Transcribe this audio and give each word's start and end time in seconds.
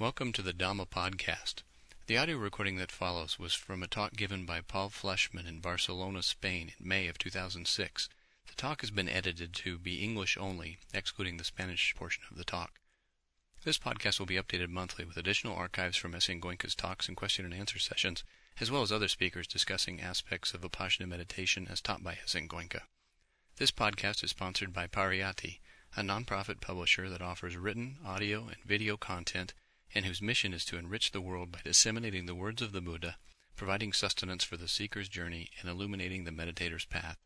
Welcome 0.00 0.32
to 0.34 0.42
the 0.42 0.52
Dhamma 0.52 0.86
podcast. 0.86 1.62
The 2.06 2.18
audio 2.18 2.36
recording 2.36 2.76
that 2.76 2.92
follows 2.92 3.36
was 3.36 3.52
from 3.52 3.82
a 3.82 3.88
talk 3.88 4.12
given 4.12 4.46
by 4.46 4.60
Paul 4.60 4.90
Fleischman 4.90 5.48
in 5.48 5.58
Barcelona, 5.58 6.22
Spain 6.22 6.70
in 6.78 6.86
May 6.86 7.08
of 7.08 7.18
2006. 7.18 8.08
The 8.46 8.54
talk 8.54 8.82
has 8.82 8.92
been 8.92 9.08
edited 9.08 9.52
to 9.54 9.76
be 9.76 9.96
English 9.96 10.38
only, 10.38 10.78
excluding 10.94 11.36
the 11.36 11.42
Spanish 11.42 11.96
portion 11.96 12.22
of 12.30 12.36
the 12.36 12.44
talk. 12.44 12.78
This 13.64 13.76
podcast 13.76 14.20
will 14.20 14.26
be 14.26 14.36
updated 14.36 14.68
monthly 14.68 15.04
with 15.04 15.16
additional 15.16 15.56
archives 15.56 15.96
from 15.96 16.14
S.N. 16.14 16.40
Goenka's 16.40 16.76
talks 16.76 17.08
and 17.08 17.16
question 17.16 17.44
and 17.44 17.52
answer 17.52 17.80
sessions, 17.80 18.22
as 18.60 18.70
well 18.70 18.82
as 18.82 18.92
other 18.92 19.08
speakers 19.08 19.48
discussing 19.48 20.00
aspects 20.00 20.54
of 20.54 20.60
Vipassana 20.60 21.08
meditation 21.08 21.66
as 21.68 21.80
taught 21.80 22.04
by 22.04 22.12
S.N. 22.12 22.46
Goenka. 22.46 22.82
This 23.56 23.72
podcast 23.72 24.22
is 24.22 24.30
sponsored 24.30 24.72
by 24.72 24.86
Pariyatti, 24.86 25.58
a 25.96 26.02
nonprofit 26.02 26.60
publisher 26.60 27.10
that 27.10 27.20
offers 27.20 27.56
written, 27.56 27.96
audio, 28.06 28.42
and 28.42 28.62
video 28.64 28.96
content 28.96 29.54
and 29.94 30.04
whose 30.04 30.22
mission 30.22 30.52
is 30.52 30.64
to 30.66 30.76
enrich 30.76 31.12
the 31.12 31.20
world 31.20 31.52
by 31.52 31.60
disseminating 31.64 32.26
the 32.26 32.34
words 32.34 32.60
of 32.62 32.72
the 32.72 32.80
Buddha, 32.80 33.16
providing 33.56 33.92
sustenance 33.92 34.42
for 34.44 34.56
the 34.56 34.68
seeker's 34.68 35.08
journey, 35.08 35.50
and 35.60 35.68
illuminating 35.68 36.24
the 36.24 36.32
meditator's 36.32 36.84
path. 36.84 37.16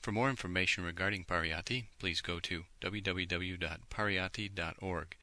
For 0.00 0.12
more 0.12 0.28
information 0.28 0.84
regarding 0.84 1.24
Pariyatti, 1.24 1.86
please 1.98 2.20
go 2.20 2.38
to 2.40 2.64
www.pariyatti.org. 2.82 5.16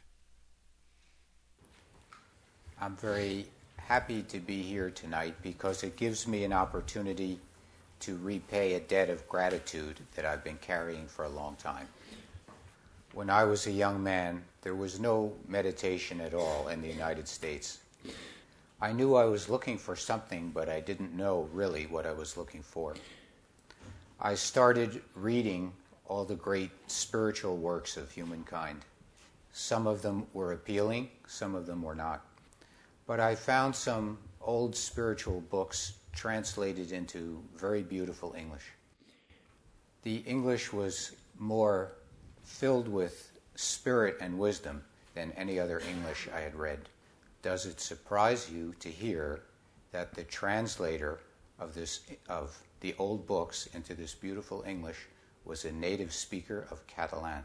I'm 2.81 2.95
very 2.95 3.45
happy 3.75 4.23
to 4.23 4.39
be 4.39 4.61
here 4.61 4.89
tonight 4.89 5.35
because 5.43 5.83
it 5.83 5.97
gives 5.97 6.25
me 6.25 6.45
an 6.45 6.53
opportunity 6.53 7.39
to 7.99 8.15
repay 8.17 8.75
a 8.75 8.79
debt 8.79 9.09
of 9.09 9.27
gratitude 9.27 9.99
that 10.15 10.25
I've 10.25 10.43
been 10.43 10.57
carrying 10.57 11.07
for 11.07 11.25
a 11.25 11.29
long 11.29 11.57
time. 11.57 11.87
When 13.13 13.29
I 13.29 13.43
was 13.43 13.67
a 13.67 13.71
young 13.71 14.01
man, 14.01 14.41
there 14.61 14.75
was 14.75 15.01
no 15.01 15.33
meditation 15.49 16.21
at 16.21 16.33
all 16.33 16.69
in 16.69 16.81
the 16.81 16.87
United 16.87 17.27
States. 17.27 17.79
I 18.81 18.93
knew 18.93 19.15
I 19.15 19.25
was 19.25 19.49
looking 19.49 19.77
for 19.77 19.97
something, 19.97 20.51
but 20.53 20.69
I 20.69 20.79
didn't 20.79 21.13
know 21.13 21.49
really 21.51 21.87
what 21.87 22.05
I 22.05 22.13
was 22.13 22.37
looking 22.37 22.61
for. 22.61 22.95
I 24.19 24.35
started 24.35 25.01
reading 25.13 25.73
all 26.07 26.25
the 26.25 26.35
great 26.35 26.71
spiritual 26.87 27.57
works 27.57 27.97
of 27.97 28.11
humankind. 28.11 28.85
Some 29.53 29.87
of 29.87 30.01
them 30.01 30.27
were 30.33 30.53
appealing, 30.53 31.09
some 31.27 31.55
of 31.55 31.65
them 31.65 31.81
were 31.81 31.95
not. 31.95 32.25
But 33.07 33.19
I 33.19 33.35
found 33.35 33.75
some 33.75 34.17
old 34.41 34.75
spiritual 34.75 35.41
books 35.41 35.93
translated 36.13 36.91
into 36.91 37.43
very 37.55 37.81
beautiful 37.81 38.35
English. 38.37 38.65
The 40.03 40.17
English 40.17 40.71
was 40.71 41.13
more 41.37 41.93
filled 42.43 42.87
with 42.87 43.31
spirit 43.55 44.17
and 44.21 44.37
wisdom 44.37 44.83
than 45.13 45.31
any 45.33 45.59
other 45.59 45.79
English 45.79 46.29
I 46.33 46.41
had 46.41 46.55
read. 46.55 46.89
Does 47.41 47.65
it 47.65 47.79
surprise 47.79 48.49
you 48.51 48.73
to 48.79 48.89
hear 48.89 49.41
that 49.91 50.13
the 50.13 50.23
translator 50.23 51.19
of 51.59 51.73
this 51.73 52.01
of 52.27 52.61
the 52.81 52.93
old 52.97 53.25
books 53.25 53.67
into 53.73 53.93
this 53.93 54.13
beautiful 54.13 54.63
English 54.67 55.07
was 55.45 55.65
a 55.65 55.71
native 55.71 56.13
speaker 56.13 56.67
of 56.71 56.85
Catalan. 56.87 57.43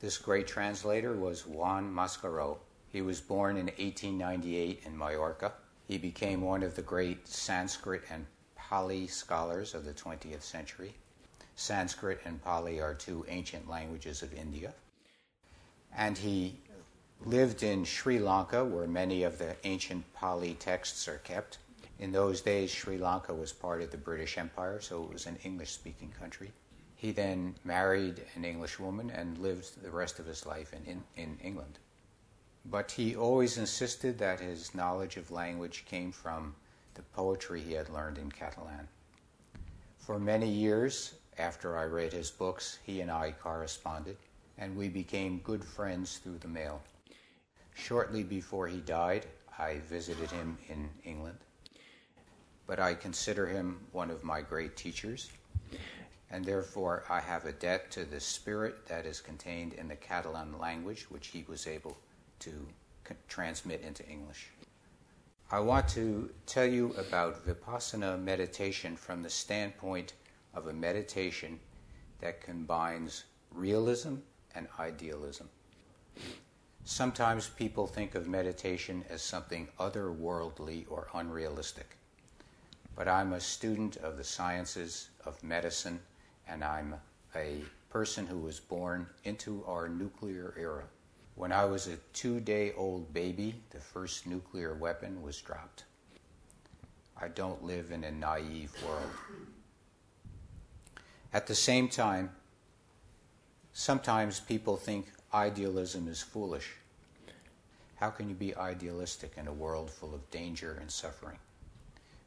this 0.00 0.18
great 0.18 0.46
translator 0.46 1.14
was 1.14 1.46
Juan 1.46 1.92
Mascaró. 1.92 2.58
He 2.92 3.02
was 3.02 3.20
born 3.20 3.56
in 3.56 3.66
1898 3.66 4.82
in 4.84 4.98
Mallorca. 4.98 5.52
He 5.86 5.98
became 5.98 6.40
one 6.40 6.62
of 6.62 6.74
the 6.74 6.82
great 6.82 7.26
Sanskrit 7.26 8.02
and 8.10 8.26
Pali 8.56 9.06
scholars 9.06 9.74
of 9.74 9.84
the 9.84 9.92
20th 9.92 10.42
century. 10.42 10.94
Sanskrit 11.56 12.20
and 12.24 12.42
Pali 12.42 12.80
are 12.80 12.94
two 12.94 13.24
ancient 13.28 13.68
languages 13.68 14.22
of 14.22 14.32
India. 14.32 14.72
And 15.96 16.16
he 16.16 16.56
lived 17.24 17.62
in 17.62 17.84
Sri 17.84 18.18
Lanka, 18.18 18.64
where 18.64 18.86
many 18.86 19.24
of 19.24 19.38
the 19.38 19.56
ancient 19.64 20.12
Pali 20.14 20.54
texts 20.54 21.06
are 21.08 21.18
kept. 21.18 21.58
In 22.00 22.12
those 22.12 22.40
days, 22.40 22.70
Sri 22.70 22.96
Lanka 22.96 23.34
was 23.34 23.52
part 23.52 23.82
of 23.82 23.90
the 23.90 23.98
British 23.98 24.38
Empire, 24.38 24.80
so 24.80 25.04
it 25.04 25.12
was 25.12 25.26
an 25.26 25.36
English 25.44 25.72
speaking 25.72 26.10
country. 26.10 26.50
He 26.96 27.12
then 27.12 27.56
married 27.62 28.24
an 28.34 28.46
English 28.46 28.78
woman 28.78 29.10
and 29.10 29.36
lived 29.36 29.82
the 29.82 29.90
rest 29.90 30.18
of 30.18 30.24
his 30.24 30.46
life 30.46 30.72
in, 30.72 30.82
in, 30.86 31.04
in, 31.14 31.38
England. 31.42 31.78
But 32.64 32.92
he 32.92 33.14
always 33.14 33.58
insisted 33.58 34.16
that 34.16 34.40
his 34.40 34.74
knowledge 34.74 35.18
of 35.18 35.30
language 35.30 35.84
came 35.84 36.10
from 36.10 36.54
the 36.94 37.02
poetry 37.02 37.60
he 37.60 37.74
had 37.74 37.90
learned 37.90 38.16
in 38.16 38.32
Catalan. 38.32 38.88
For 39.98 40.18
many 40.18 40.48
years 40.48 41.16
after 41.36 41.76
I 41.76 41.84
read 41.84 42.14
his 42.14 42.30
books, 42.30 42.78
he 42.82 43.02
and 43.02 43.10
I 43.10 43.32
corresponded, 43.32 44.16
and 44.56 44.74
we 44.74 44.88
became 44.88 45.40
good 45.40 45.62
friends 45.62 46.16
through 46.16 46.38
the 46.38 46.48
mail. 46.48 46.80
Shortly 47.74 48.22
before 48.22 48.68
he 48.68 48.80
died, 48.80 49.26
I 49.58 49.80
visited 49.80 50.30
him 50.30 50.56
in 50.70 50.88
England 51.04 51.40
but 52.70 52.78
I 52.78 52.94
consider 52.94 53.48
him 53.48 53.80
one 53.90 54.12
of 54.12 54.22
my 54.22 54.42
great 54.42 54.76
teachers, 54.76 55.32
and 56.30 56.44
therefore 56.44 57.02
I 57.10 57.18
have 57.18 57.44
a 57.44 57.50
debt 57.50 57.90
to 57.90 58.04
the 58.04 58.20
spirit 58.20 58.86
that 58.86 59.06
is 59.06 59.20
contained 59.20 59.72
in 59.72 59.88
the 59.88 59.96
Catalan 59.96 60.56
language, 60.56 61.10
which 61.10 61.26
he 61.26 61.44
was 61.48 61.66
able 61.66 61.98
to 62.38 62.52
transmit 63.26 63.80
into 63.80 64.08
English. 64.08 64.50
I 65.50 65.58
want 65.58 65.88
to 65.88 66.30
tell 66.46 66.64
you 66.64 66.94
about 66.96 67.44
Vipassana 67.44 68.16
meditation 68.22 68.94
from 68.94 69.20
the 69.20 69.30
standpoint 69.30 70.12
of 70.54 70.68
a 70.68 70.72
meditation 70.72 71.58
that 72.20 72.40
combines 72.40 73.24
realism 73.52 74.18
and 74.54 74.68
idealism. 74.78 75.48
Sometimes 76.84 77.48
people 77.48 77.88
think 77.88 78.14
of 78.14 78.28
meditation 78.28 79.04
as 79.10 79.22
something 79.22 79.66
otherworldly 79.80 80.86
or 80.88 81.08
unrealistic 81.14 81.96
but 82.96 83.08
I'm 83.08 83.32
a 83.32 83.40
student 83.40 83.96
of 83.96 84.16
the 84.16 84.24
sciences 84.24 85.08
of 85.24 85.42
medicine, 85.42 86.00
and 86.46 86.62
I'm 86.62 86.94
a 87.34 87.62
person 87.88 88.26
who 88.26 88.38
was 88.38 88.60
born 88.60 89.06
into 89.24 89.64
our 89.66 89.88
nuclear 89.88 90.54
era. 90.58 90.84
When 91.34 91.52
I 91.52 91.64
was 91.64 91.86
a 91.86 91.96
two 92.12 92.40
day 92.40 92.72
old 92.76 93.12
baby, 93.12 93.54
the 93.70 93.78
first 93.78 94.26
nuclear 94.26 94.74
weapon 94.74 95.22
was 95.22 95.40
dropped. 95.40 95.84
I 97.16 97.28
don't 97.28 97.64
live 97.64 97.90
in 97.90 98.04
a 98.04 98.10
naive 98.10 98.72
world. 98.86 99.10
At 101.32 101.46
the 101.46 101.54
same 101.54 101.88
time, 101.88 102.30
sometimes 103.72 104.40
people 104.40 104.76
think 104.76 105.06
idealism 105.32 106.08
is 106.08 106.22
foolish. 106.22 106.70
How 107.96 108.10
can 108.10 108.28
you 108.28 108.34
be 108.34 108.56
idealistic 108.56 109.32
in 109.36 109.46
a 109.46 109.52
world 109.52 109.90
full 109.90 110.14
of 110.14 110.30
danger 110.30 110.78
and 110.80 110.90
suffering? 110.90 111.38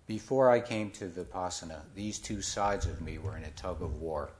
Before 0.06 0.52
I 0.52 0.60
came 0.60 0.92
to 0.92 1.08
Vipassana, 1.08 1.84
these 1.96 2.20
two 2.20 2.42
sides 2.42 2.86
of 2.86 3.02
me 3.02 3.18
were 3.18 3.38
in 3.38 3.46
a 3.46 3.52
tug 3.52 3.82
of 3.82 4.02
war. 4.02 4.32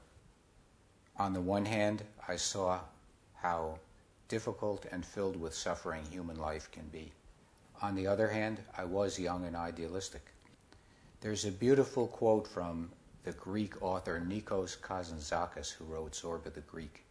On 1.16 1.32
the 1.32 1.40
one 1.40 1.64
hand, 1.64 2.02
I 2.28 2.36
saw 2.36 2.80
how 3.36 3.78
difficult 4.28 4.84
and 4.92 5.06
filled 5.06 5.40
with 5.40 5.54
suffering 5.54 6.04
human 6.10 6.36
life 6.36 6.70
can 6.70 6.88
be. 6.88 7.12
On 7.80 7.94
the 7.94 8.06
other 8.06 8.28
hand, 8.28 8.60
I 8.76 8.84
was 8.84 9.18
young 9.18 9.46
and 9.46 9.56
idealistic. 9.56 10.26
There's 11.22 11.46
a 11.46 11.50
beautiful 11.50 12.08
quote 12.08 12.46
from 12.46 12.90
the 13.24 13.32
Greek 13.32 13.82
author 13.82 14.20
Nikos 14.20 14.76
Kazantzakis, 14.78 15.72
who 15.72 15.86
wrote 15.86 16.12
Zorba 16.12 16.52
the 16.52 16.60
Greek. 16.60 17.04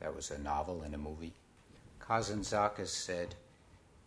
That 0.00 0.16
was 0.16 0.30
a 0.30 0.38
novel 0.38 0.82
and 0.82 0.94
a 0.94 0.98
movie. 0.98 1.34
Kazantzakis 2.00 2.88
said, 2.88 3.34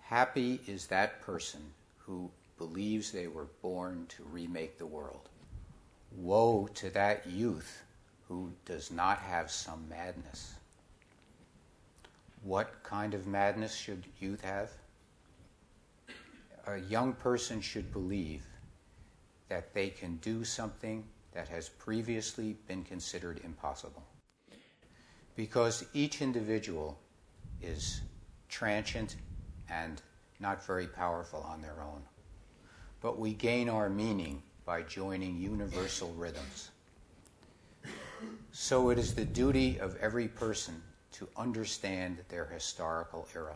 Happy 0.02 0.62
is 0.66 0.88
that 0.88 1.22
person 1.22 1.62
who 2.00 2.32
believes 2.58 3.12
they 3.12 3.28
were 3.28 3.48
born 3.62 4.06
to 4.10 4.24
remake 4.24 4.78
the 4.78 4.86
world. 4.86 5.30
Woe 6.12 6.68
to 6.76 6.90
that 6.92 7.28
youth 7.28 7.84
who 8.28 8.52
does 8.66 8.92
not 8.92 9.20
have 9.20 9.52
some 9.52 9.88
madness. 9.90 10.54
What 12.44 12.84
kind 12.84 13.14
of 13.14 13.28
madness 13.28 13.76
should 13.76 14.04
youth 14.20 14.42
have? 14.42 14.72
A 16.68 16.78
young 16.78 17.14
person 17.14 17.62
should 17.62 17.94
believe 17.94 18.44
that 19.50 19.74
they 19.74 19.90
can 19.90 20.18
do 20.18 20.44
something 20.44 21.06
that 21.34 21.48
has 21.48 21.70
previously 21.70 22.58
been 22.68 22.84
considered 22.84 23.40
impossible. 23.44 24.04
Because 25.36 25.86
each 25.94 26.22
individual 26.22 27.00
is 27.62 28.02
transient 28.50 29.16
and 29.70 30.02
not 30.40 30.66
very 30.66 30.88
powerful 30.88 31.42
on 31.42 31.62
their 31.62 31.82
own 31.82 32.02
but 33.08 33.18
we 33.18 33.34
gain 33.34 33.70
our 33.70 33.90
meaning 33.90 34.44
by 34.66 34.82
joining 34.82 35.38
universal 35.38 36.14
rhythms. 36.18 36.72
So 38.52 38.90
it 38.90 39.00
is 39.00 39.14
the 39.14 39.24
duty 39.24 39.80
of 39.80 39.96
every 40.02 40.28
person 40.28 40.84
to 41.14 41.30
understand 41.38 42.18
their 42.28 42.44
historical 42.48 43.26
era 43.34 43.56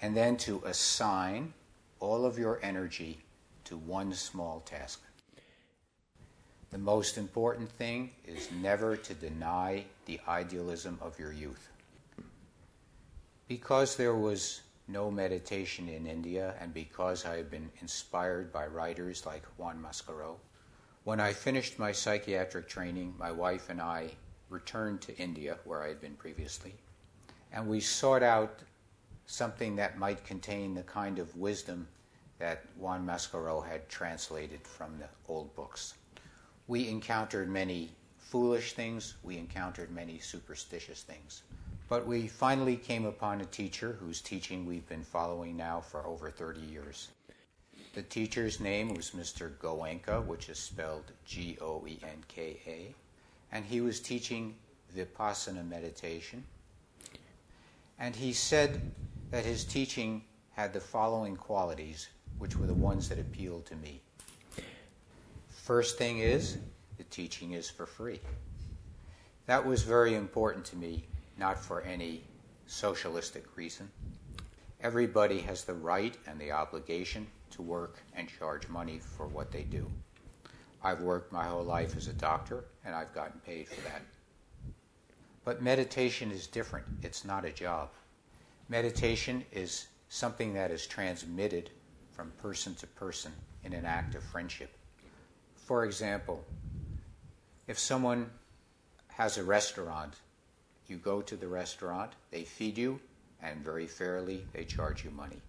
and 0.00 0.16
then 0.16 0.38
to 0.38 0.62
assign 0.64 1.52
all 2.00 2.24
of 2.24 2.38
your 2.38 2.58
energy 2.62 3.18
to 3.64 3.76
one 3.76 4.14
small 4.14 4.60
task. 4.60 5.02
The 6.70 6.78
most 6.78 7.18
important 7.18 7.70
thing 7.70 8.12
is 8.26 8.48
never 8.50 8.96
to 8.96 9.12
deny 9.12 9.84
the 10.06 10.20
idealism 10.26 10.98
of 11.02 11.18
your 11.18 11.34
youth. 11.34 11.68
Because 13.46 13.96
there 13.96 14.14
was 14.14 14.62
no 14.88 15.10
meditation 15.10 15.88
in 15.88 16.06
India, 16.06 16.54
and 16.60 16.72
because 16.72 17.24
I 17.26 17.36
had 17.36 17.50
been 17.50 17.70
inspired 17.80 18.52
by 18.52 18.66
writers 18.66 19.26
like 19.26 19.44
Juan 19.58 19.78
Mascaro, 19.82 20.36
when 21.04 21.20
I 21.20 21.32
finished 21.32 21.78
my 21.78 21.92
psychiatric 21.92 22.68
training, 22.68 23.14
my 23.18 23.30
wife 23.30 23.68
and 23.68 23.80
I 23.80 24.10
returned 24.48 25.02
to 25.02 25.16
India, 25.18 25.58
where 25.64 25.82
I 25.82 25.88
had 25.88 26.00
been 26.00 26.14
previously, 26.14 26.74
and 27.52 27.68
we 27.68 27.80
sought 27.80 28.22
out 28.22 28.60
something 29.26 29.76
that 29.76 29.98
might 29.98 30.24
contain 30.24 30.74
the 30.74 30.82
kind 30.82 31.18
of 31.18 31.36
wisdom 31.36 31.86
that 32.38 32.64
Juan 32.76 33.06
Mascaro 33.06 33.66
had 33.66 33.88
translated 33.88 34.66
from 34.66 34.98
the 34.98 35.08
old 35.28 35.54
books. 35.54 35.94
We 36.66 36.88
encountered 36.88 37.48
many 37.50 37.90
foolish 38.16 38.72
things, 38.72 39.14
we 39.22 39.36
encountered 39.36 39.90
many 39.90 40.18
superstitious 40.18 41.02
things. 41.02 41.42
But 41.88 42.06
we 42.06 42.28
finally 42.28 42.76
came 42.76 43.06
upon 43.06 43.40
a 43.40 43.46
teacher 43.46 43.96
whose 43.98 44.20
teaching 44.20 44.66
we've 44.66 44.86
been 44.88 45.04
following 45.04 45.56
now 45.56 45.80
for 45.80 46.06
over 46.06 46.30
30 46.30 46.60
years. 46.60 47.08
The 47.94 48.02
teacher's 48.02 48.60
name 48.60 48.94
was 48.94 49.12
Mr. 49.12 49.56
Goenka, 49.56 50.24
which 50.26 50.50
is 50.50 50.58
spelled 50.58 51.12
G 51.24 51.56
O 51.60 51.86
E 51.86 51.98
N 52.02 52.22
K 52.28 52.60
A, 52.66 52.94
and 53.52 53.64
he 53.64 53.80
was 53.80 54.00
teaching 54.00 54.54
Vipassana 54.94 55.66
meditation. 55.66 56.44
And 57.98 58.14
he 58.14 58.34
said 58.34 58.92
that 59.30 59.46
his 59.46 59.64
teaching 59.64 60.22
had 60.52 60.74
the 60.74 60.80
following 60.80 61.36
qualities, 61.36 62.08
which 62.38 62.56
were 62.56 62.66
the 62.66 62.74
ones 62.74 63.08
that 63.08 63.18
appealed 63.18 63.64
to 63.66 63.76
me. 63.76 64.00
First 65.48 65.96
thing 65.96 66.18
is, 66.18 66.58
the 66.98 67.04
teaching 67.04 67.52
is 67.52 67.70
for 67.70 67.86
free. 67.86 68.20
That 69.46 69.64
was 69.64 69.82
very 69.82 70.14
important 70.14 70.64
to 70.66 70.76
me, 70.76 71.06
not 71.38 71.58
for 71.58 71.82
any 71.82 72.24
socialistic 72.66 73.56
reason. 73.56 73.90
Everybody 74.80 75.40
has 75.40 75.64
the 75.64 75.74
right 75.74 76.16
and 76.26 76.40
the 76.40 76.52
obligation 76.52 77.26
to 77.50 77.62
work 77.62 77.98
and 78.14 78.28
charge 78.28 78.68
money 78.68 78.98
for 78.98 79.26
what 79.26 79.50
they 79.50 79.62
do. 79.62 79.90
I've 80.82 81.00
worked 81.00 81.32
my 81.32 81.44
whole 81.44 81.64
life 81.64 81.96
as 81.96 82.06
a 82.06 82.12
doctor 82.12 82.64
and 82.84 82.94
I've 82.94 83.14
gotten 83.14 83.40
paid 83.40 83.68
for 83.68 83.80
that. 83.82 84.02
But 85.44 85.62
meditation 85.62 86.30
is 86.30 86.46
different, 86.46 86.86
it's 87.02 87.24
not 87.24 87.44
a 87.44 87.50
job. 87.50 87.90
Meditation 88.68 89.44
is 89.50 89.86
something 90.08 90.54
that 90.54 90.70
is 90.70 90.86
transmitted 90.86 91.70
from 92.12 92.30
person 92.32 92.74
to 92.76 92.86
person 92.86 93.32
in 93.64 93.72
an 93.72 93.86
act 93.86 94.14
of 94.14 94.22
friendship. 94.22 94.76
For 95.56 95.84
example, 95.84 96.44
if 97.66 97.78
someone 97.78 98.30
has 99.08 99.38
a 99.38 99.44
restaurant, 99.44 100.14
you 100.88 100.96
go 100.96 101.20
to 101.22 101.36
the 101.36 101.48
restaurant, 101.48 102.12
they 102.30 102.44
feed 102.44 102.78
you, 102.78 103.00
and 103.42 103.64
very 103.64 103.86
fairly 103.86 104.46
they 104.52 104.64
charge 104.64 105.04
you 105.04 105.10
money. 105.10 105.40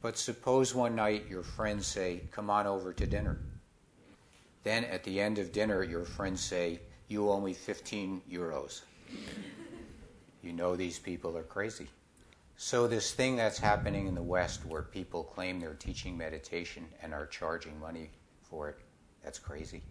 But 0.00 0.18
suppose 0.18 0.74
one 0.74 0.94
night 0.94 1.26
your 1.28 1.42
friends 1.42 1.86
say, 1.86 2.22
Come 2.30 2.50
on 2.50 2.66
over 2.66 2.92
to 2.92 3.06
dinner. 3.06 3.38
Then 4.62 4.84
at 4.84 5.04
the 5.04 5.20
end 5.20 5.38
of 5.38 5.52
dinner, 5.52 5.82
your 5.82 6.04
friends 6.04 6.40
say, 6.40 6.80
You 7.08 7.30
owe 7.30 7.40
me 7.40 7.52
15 7.52 8.22
euros. 8.30 8.82
You 10.42 10.52
know 10.52 10.76
these 10.76 10.98
people 10.98 11.36
are 11.36 11.42
crazy. 11.42 11.88
So, 12.58 12.86
this 12.86 13.12
thing 13.12 13.36
that's 13.36 13.58
happening 13.58 14.06
in 14.06 14.14
the 14.14 14.22
West 14.22 14.64
where 14.64 14.82
people 14.82 15.24
claim 15.24 15.60
they're 15.60 15.74
teaching 15.74 16.16
meditation 16.16 16.86
and 17.02 17.12
are 17.12 17.26
charging 17.26 17.78
money 17.78 18.10
for 18.42 18.70
it, 18.70 18.78
that's 19.22 19.38
crazy. 19.38 19.82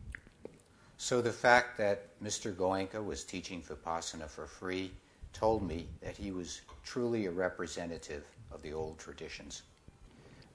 So, 1.06 1.22
the 1.22 1.32
fact 1.32 1.78
that 1.78 2.20
Mr. 2.20 2.52
Goenka 2.52 3.00
was 3.00 3.24
teaching 3.24 3.62
Vipassana 3.62 4.28
for 4.28 4.48
free 4.48 4.92
told 5.34 5.62
me 5.62 5.88
that 6.02 6.18
he 6.18 6.32
was 6.32 6.62
truly 6.84 7.28
a 7.28 7.32
representative 7.32 8.26
of 8.52 8.64
the 8.64 8.74
old 8.74 8.98
traditions. 8.98 9.62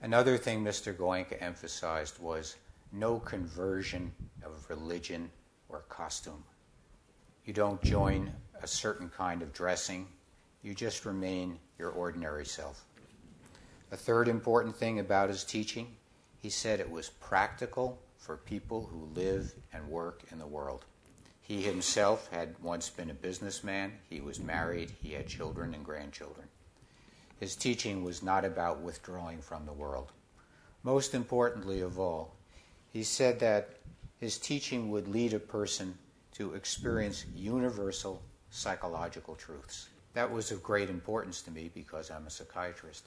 Another 0.03 0.37
thing 0.37 0.65
Mr. 0.65 0.93
Goenka 0.93 1.41
emphasized 1.41 2.19
was 2.19 2.57
no 2.91 3.21
conversion 3.21 4.11
of 4.45 4.69
religion 4.69 5.31
or 5.69 5.85
costume. 5.89 6.43
You 7.45 7.53
don't 7.53 7.81
join 7.81 8.33
a 8.61 8.67
certain 8.67 9.09
kind 9.09 9.43
of 9.43 9.53
dressing, 9.53 10.09
you 10.65 10.75
just 10.75 11.07
remain 11.07 11.61
your 11.79 11.91
ordinary 11.91 12.45
self. 12.45 12.85
A 13.93 13.97
third 13.97 14.27
important 14.27 14.75
thing 14.75 14.99
about 14.99 15.29
his 15.29 15.45
teaching, 15.45 15.95
he 16.43 16.51
said 16.51 16.81
it 16.81 16.91
was 16.91 17.09
practical 17.09 18.01
for 18.21 18.37
people 18.37 18.89
who 18.93 19.21
live 19.21 19.53
and 19.73 19.89
work 19.89 20.23
in 20.31 20.39
the 20.39 20.47
world. 20.47 20.85
He 21.41 21.63
himself 21.63 22.29
had 22.31 22.55
once 22.63 22.89
been 22.91 23.11
a 23.11 23.15
businessman, 23.15 23.95
he 24.09 24.21
was 24.21 24.39
married, 24.39 24.93
he 25.03 25.15
had 25.15 25.27
children 25.27 25.75
and 25.75 25.85
grandchildren. 25.85 26.47
His 27.41 27.57
teaching 27.57 28.05
was 28.05 28.23
not 28.23 28.45
about 28.45 28.83
withdrawing 28.83 29.41
from 29.41 29.65
the 29.65 29.73
world. 29.73 30.13
Most 30.83 31.15
importantly 31.15 31.81
of 31.81 31.99
all, 31.99 32.37
he 32.93 33.03
said 33.03 33.41
that 33.41 33.71
his 34.19 34.39
teaching 34.39 34.91
would 34.91 35.09
lead 35.09 35.33
a 35.33 35.41
person 35.41 35.97
to 36.35 36.55
experience 36.55 37.25
universal 37.35 38.23
psychological 38.51 39.35
truths. 39.35 39.89
That 40.13 40.31
was 40.31 40.51
of 40.51 40.63
great 40.63 40.91
importance 40.91 41.41
to 41.43 41.51
me 41.51 41.71
because 41.75 42.11
I'm 42.11 42.27
a 42.27 42.31
psychiatrist. 42.31 43.07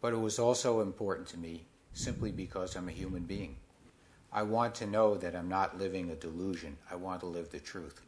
But 0.00 0.12
it 0.12 0.20
was 0.20 0.38
also 0.38 0.80
important 0.80 1.26
to 1.28 1.38
me 1.38 1.66
simply 1.92 2.30
because 2.30 2.76
I'm 2.76 2.88
a 2.88 2.92
human 2.92 3.24
being. 3.24 3.56
I 4.34 4.42
want 4.42 4.74
to 4.76 4.86
know 4.86 5.14
that 5.16 5.36
I'm 5.36 5.48
not 5.48 5.78
living 5.78 6.10
a 6.10 6.16
delusion. 6.16 6.76
I 6.90 6.96
want 6.96 7.20
to 7.20 7.26
live 7.26 7.50
the 7.50 7.60
truth. 7.60 8.00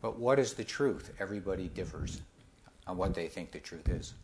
But 0.00 0.18
what 0.18 0.38
is 0.38 0.54
the 0.54 0.64
truth? 0.64 1.12
Everybody 1.20 1.68
differs 1.68 2.22
on 2.86 2.96
what 2.96 3.12
they 3.12 3.28
think 3.28 3.52
the 3.52 3.58
truth 3.58 3.90
is. 3.90 4.14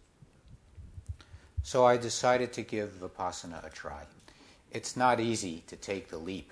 So 1.63 1.85
I 1.85 1.99
decided 1.99 2.55
to 2.55 2.63
give 2.63 2.99
Vipassana 3.03 3.65
a 3.65 3.69
try. 3.69 4.05
It's 4.71 4.97
not 4.97 5.21
easy 5.21 5.63
to 5.67 5.77
take 5.77 6.09
the 6.09 6.17
leap. 6.17 6.51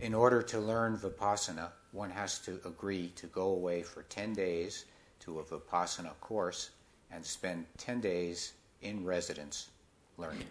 In 0.00 0.12
order 0.12 0.42
to 0.42 0.58
learn 0.58 0.98
Vipassana, 0.98 1.70
one 1.92 2.10
has 2.10 2.38
to 2.40 2.60
agree 2.66 3.08
to 3.16 3.26
go 3.28 3.46
away 3.48 3.82
for 3.82 4.02
10 4.02 4.34
days 4.34 4.84
to 5.20 5.38
a 5.38 5.42
Vipassana 5.42 6.12
course 6.20 6.70
and 7.10 7.24
spend 7.24 7.64
10 7.78 8.02
days 8.02 8.52
in 8.82 9.02
residence 9.02 9.70
learning 10.18 10.44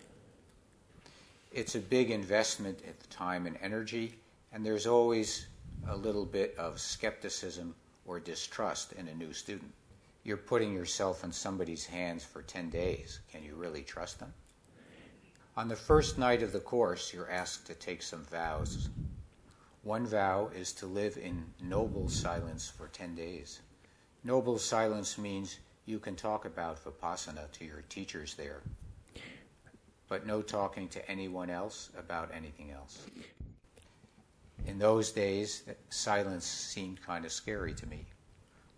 it's 1.55 1.75
a 1.75 1.79
big 1.79 2.11
investment 2.11 2.81
of 2.85 3.09
time 3.09 3.45
and 3.45 3.57
energy, 3.61 4.13
and 4.51 4.65
there's 4.65 4.85
always 4.85 5.47
a 5.87 5.95
little 5.95 6.25
bit 6.25 6.53
of 6.57 6.81
skepticism 6.81 7.73
or 8.05 8.19
distrust 8.19 8.91
in 8.91 9.07
a 9.07 9.15
new 9.15 9.31
student. 9.31 9.71
You're 10.25 10.35
putting 10.35 10.73
yourself 10.73 11.23
in 11.23 11.31
somebody's 11.31 11.85
hands 11.85 12.25
for 12.25 12.41
10 12.41 12.69
days. 12.69 13.21
Can 13.31 13.41
you 13.41 13.55
really 13.55 13.83
trust 13.83 14.19
them? 14.19 14.33
On 15.55 15.69
the 15.69 15.77
first 15.77 16.17
night 16.17 16.43
of 16.43 16.51
the 16.51 16.59
course, 16.59 17.13
you're 17.13 17.31
asked 17.31 17.65
to 17.67 17.73
take 17.73 18.03
some 18.03 18.25
vows. 18.25 18.89
One 19.83 20.05
vow 20.05 20.49
is 20.53 20.73
to 20.73 20.87
live 20.87 21.17
in 21.17 21.45
noble 21.61 22.09
silence 22.09 22.69
for 22.69 22.89
10 22.89 23.15
days. 23.15 23.61
Noble 24.25 24.57
silence 24.57 25.17
means 25.17 25.59
you 25.85 25.99
can 25.99 26.17
talk 26.17 26.43
about 26.43 26.83
Vipassana 26.83 27.49
to 27.53 27.63
your 27.63 27.83
teachers 27.87 28.33
there 28.33 28.61
but 30.07 30.25
no 30.25 30.41
talking 30.41 30.87
to 30.89 31.09
anyone 31.09 31.49
else 31.49 31.89
about 31.97 32.31
anything 32.33 32.71
else. 32.71 33.05
In 34.67 34.79
those 34.79 35.11
days, 35.11 35.63
silence 35.89 36.45
seemed 36.45 37.01
kind 37.01 37.25
of 37.25 37.31
scary 37.31 37.73
to 37.73 37.87
me. 37.87 38.05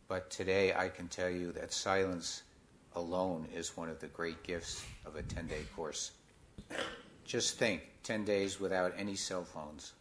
But 0.08 0.30
today 0.30 0.74
I 0.74 0.90
can 0.90 1.08
tell 1.08 1.30
you 1.30 1.52
that 1.54 1.74
silence 1.74 2.44
alone 2.96 3.48
is 3.54 3.78
one 3.78 3.90
of 3.90 4.00
the 4.00 4.08
great 4.08 4.42
gifts 4.44 4.86
of 5.06 5.16
a 5.16 5.22
10 5.22 5.48
day 5.48 5.64
course. 5.76 6.12
Just 7.26 7.58
think 7.58 7.84
10 8.04 8.24
days 8.24 8.60
without 8.60 8.94
any 8.98 9.16
cell 9.16 9.44
phones. 9.44 9.94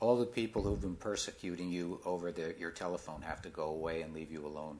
All 0.00 0.16
the 0.16 0.26
people 0.26 0.62
who've 0.62 0.80
been 0.80 0.94
persecuting 0.94 1.70
you 1.70 2.00
over 2.04 2.30
the, 2.30 2.54
your 2.58 2.70
telephone 2.70 3.20
have 3.22 3.42
to 3.42 3.48
go 3.48 3.64
away 3.64 4.02
and 4.02 4.14
leave 4.14 4.30
you 4.30 4.46
alone. 4.46 4.78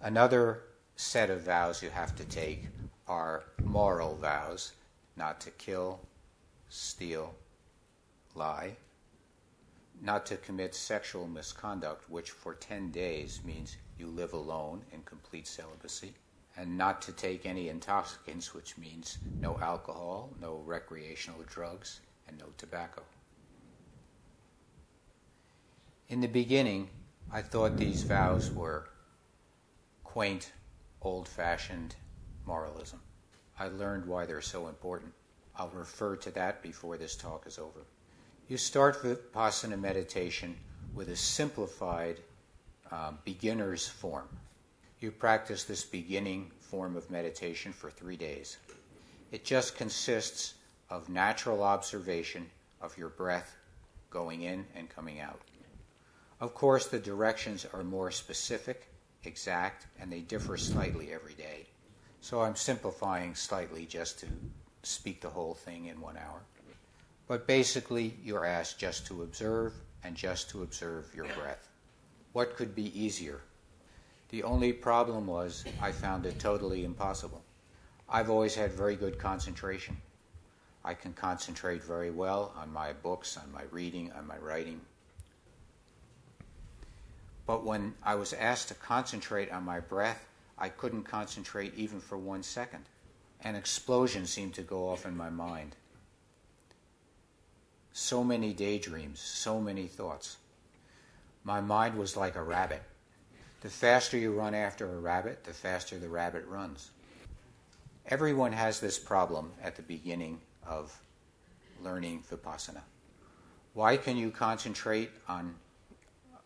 Another 0.00 0.62
set 0.96 1.28
of 1.28 1.42
vows 1.42 1.82
you 1.82 1.90
have 1.90 2.16
to 2.16 2.24
take 2.24 2.64
are 3.08 3.44
moral 3.64 4.16
vows 4.16 4.72
not 5.16 5.40
to 5.40 5.50
kill, 5.50 6.00
steal, 6.68 7.34
lie, 8.34 8.76
not 10.02 10.26
to 10.26 10.36
commit 10.36 10.74
sexual 10.74 11.26
misconduct, 11.26 12.10
which 12.10 12.30
for 12.30 12.54
10 12.54 12.90
days 12.90 13.40
means 13.44 13.76
you 13.96 14.06
live 14.08 14.32
alone 14.32 14.82
in 14.92 15.00
complete 15.02 15.46
celibacy, 15.46 16.12
and 16.56 16.76
not 16.76 17.00
to 17.02 17.12
take 17.12 17.46
any 17.46 17.68
intoxicants, 17.68 18.52
which 18.54 18.76
means 18.76 19.18
no 19.40 19.58
alcohol, 19.60 20.30
no 20.40 20.62
recreational 20.66 21.42
drugs, 21.46 22.00
and 22.28 22.38
no 22.38 22.46
tobacco. 22.58 23.02
In 26.08 26.20
the 26.20 26.28
beginning, 26.28 26.90
I 27.32 27.42
thought 27.42 27.78
these 27.78 28.04
vows 28.04 28.54
were 28.54 28.88
quaint, 30.04 30.52
old 31.02 31.26
fashioned 31.26 31.96
moralism. 32.46 33.00
I 33.58 33.68
learned 33.68 34.06
why 34.06 34.26
they're 34.26 34.40
so 34.40 34.68
important. 34.68 35.12
I'll 35.56 35.70
refer 35.70 36.16
to 36.16 36.30
that 36.32 36.62
before 36.62 36.96
this 36.96 37.16
talk 37.16 37.46
is 37.46 37.58
over. 37.58 37.86
You 38.48 38.56
start 38.56 39.02
Vipassana 39.02 39.80
meditation 39.80 40.56
with 40.94 41.08
a 41.08 41.16
simplified 41.16 42.20
uh, 42.92 43.12
beginner's 43.24 43.88
form. 43.88 44.28
You 45.00 45.10
practice 45.10 45.64
this 45.64 45.84
beginning 45.84 46.50
form 46.60 46.96
of 46.96 47.10
meditation 47.10 47.72
for 47.72 47.90
three 47.90 48.16
days. 48.16 48.58
It 49.32 49.44
just 49.44 49.76
consists 49.76 50.54
of 50.88 51.08
natural 51.08 51.62
observation 51.62 52.48
of 52.80 52.96
your 52.96 53.08
breath 53.08 53.56
going 54.10 54.42
in 54.42 54.64
and 54.74 54.88
coming 54.88 55.20
out. 55.20 55.40
Of 56.40 56.54
course, 56.54 56.86
the 56.86 56.98
directions 56.98 57.66
are 57.72 57.82
more 57.82 58.10
specific, 58.10 58.88
exact, 59.24 59.86
and 59.98 60.12
they 60.12 60.20
differ 60.20 60.56
slightly 60.56 61.12
every 61.12 61.34
day. 61.34 61.66
So 62.26 62.40
I'm 62.40 62.56
simplifying 62.56 63.36
slightly 63.36 63.86
just 63.86 64.18
to 64.18 64.26
speak 64.82 65.20
the 65.20 65.30
whole 65.30 65.54
thing 65.54 65.86
in 65.86 66.00
one 66.00 66.16
hour. 66.16 66.40
But 67.28 67.46
basically, 67.46 68.16
you're 68.20 68.44
asked 68.44 68.80
just 68.80 69.06
to 69.06 69.22
observe 69.22 69.74
and 70.02 70.16
just 70.16 70.50
to 70.50 70.64
observe 70.64 71.06
your 71.14 71.26
breath. 71.26 71.68
What 72.32 72.56
could 72.56 72.74
be 72.74 73.00
easier? 73.00 73.42
The 74.30 74.42
only 74.42 74.72
problem 74.72 75.28
was 75.28 75.64
I 75.80 75.92
found 75.92 76.26
it 76.26 76.40
totally 76.40 76.84
impossible. 76.84 77.44
I've 78.08 78.28
always 78.28 78.56
had 78.56 78.72
very 78.72 78.96
good 78.96 79.20
concentration. 79.20 79.96
I 80.84 80.94
can 80.94 81.12
concentrate 81.12 81.84
very 81.84 82.10
well 82.10 82.52
on 82.56 82.72
my 82.72 82.92
books, 82.92 83.36
on 83.36 83.52
my 83.52 83.62
reading, 83.70 84.10
on 84.18 84.26
my 84.26 84.38
writing. 84.38 84.80
But 87.46 87.64
when 87.64 87.94
I 88.02 88.16
was 88.16 88.32
asked 88.32 88.66
to 88.66 88.74
concentrate 88.74 89.52
on 89.52 89.62
my 89.62 89.78
breath, 89.78 90.26
I 90.58 90.68
couldn't 90.68 91.02
concentrate 91.02 91.74
even 91.74 92.00
for 92.00 92.16
one 92.16 92.42
second. 92.42 92.84
An 93.42 93.54
explosion 93.54 94.26
seemed 94.26 94.54
to 94.54 94.62
go 94.62 94.88
off 94.88 95.04
in 95.04 95.16
my 95.16 95.30
mind. 95.30 95.76
So 97.92 98.24
many 98.24 98.52
daydreams, 98.52 99.20
so 99.20 99.60
many 99.60 99.86
thoughts. 99.86 100.38
My 101.44 101.60
mind 101.60 101.96
was 101.96 102.16
like 102.16 102.36
a 102.36 102.42
rabbit. 102.42 102.82
The 103.60 103.70
faster 103.70 104.16
you 104.16 104.32
run 104.32 104.54
after 104.54 104.86
a 104.86 104.98
rabbit, 104.98 105.44
the 105.44 105.52
faster 105.52 105.98
the 105.98 106.08
rabbit 106.08 106.46
runs. 106.46 106.90
Everyone 108.06 108.52
has 108.52 108.80
this 108.80 108.98
problem 108.98 109.52
at 109.62 109.76
the 109.76 109.82
beginning 109.82 110.40
of 110.66 110.98
learning 111.82 112.22
Vipassana. 112.30 112.82
Why 113.74 113.96
can 113.96 114.16
you 114.16 114.30
concentrate 114.30 115.10
on 115.28 115.54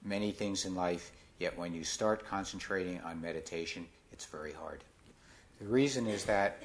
many 0.02 0.32
things 0.32 0.64
in 0.64 0.74
life, 0.74 1.12
yet 1.38 1.56
when 1.56 1.74
you 1.74 1.84
start 1.84 2.26
concentrating 2.26 3.00
on 3.02 3.20
meditation, 3.20 3.86
it's 4.20 4.30
very 4.30 4.52
hard? 4.52 4.84
The 5.60 5.66
reason 5.66 6.06
is 6.06 6.26
that 6.26 6.62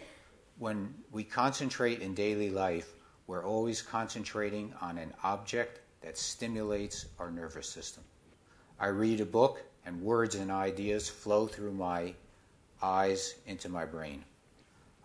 when 0.60 0.94
we 1.14 1.24
concentrate 1.24 2.02
in 2.02 2.14
daily 2.14 2.50
life, 2.50 2.92
we're 3.28 3.46
always 3.46 3.82
concentrating 3.82 4.74
on 4.82 4.98
an 4.98 5.14
object 5.24 5.80
that 6.02 6.18
stimulates 6.18 7.06
our 7.18 7.32
nervous 7.32 7.70
system. 7.70 8.04
I 8.78 8.88
read 8.88 9.22
a 9.22 9.26
book, 9.26 9.64
and 9.86 10.02
words 10.02 10.36
and 10.36 10.52
ideas 10.52 11.08
flow 11.08 11.48
through 11.48 11.72
my 11.72 12.14
eyes 12.82 13.36
into 13.48 13.70
my 13.70 13.86
brain. 13.86 14.26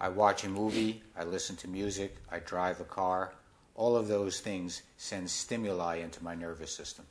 I 0.00 0.08
watch 0.08 0.42
a 0.42 0.48
movie, 0.48 1.04
I 1.16 1.22
listen 1.22 1.54
to 1.54 1.68
music, 1.68 2.16
I 2.32 2.40
drive 2.40 2.80
a 2.80 2.84
car. 2.84 3.32
All 3.76 3.94
of 3.94 4.08
those 4.08 4.40
things 4.40 4.82
send 4.96 5.30
stimuli 5.30 5.98
into 5.98 6.24
my 6.24 6.34
nervous 6.34 6.74
system. 6.74 7.06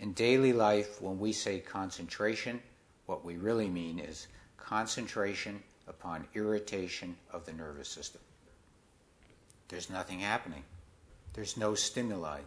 In 0.00 0.12
daily 0.12 0.52
life, 0.52 1.00
when 1.00 1.20
we 1.20 1.32
say 1.32 1.60
concentration, 1.60 2.60
what 3.06 3.24
we 3.24 3.36
really 3.36 3.68
mean 3.68 4.00
is 4.00 4.26
concentration 4.66 5.62
upon 5.86 6.26
irritation 6.34 7.16
of 7.32 7.46
the 7.46 7.52
nervous 7.52 7.88
system. 7.88 8.20
There's 9.68 9.88
nothing 9.88 10.20
happening. 10.20 10.64
There's 11.32 11.56
no 11.56 11.74
stimuli. 11.74 12.40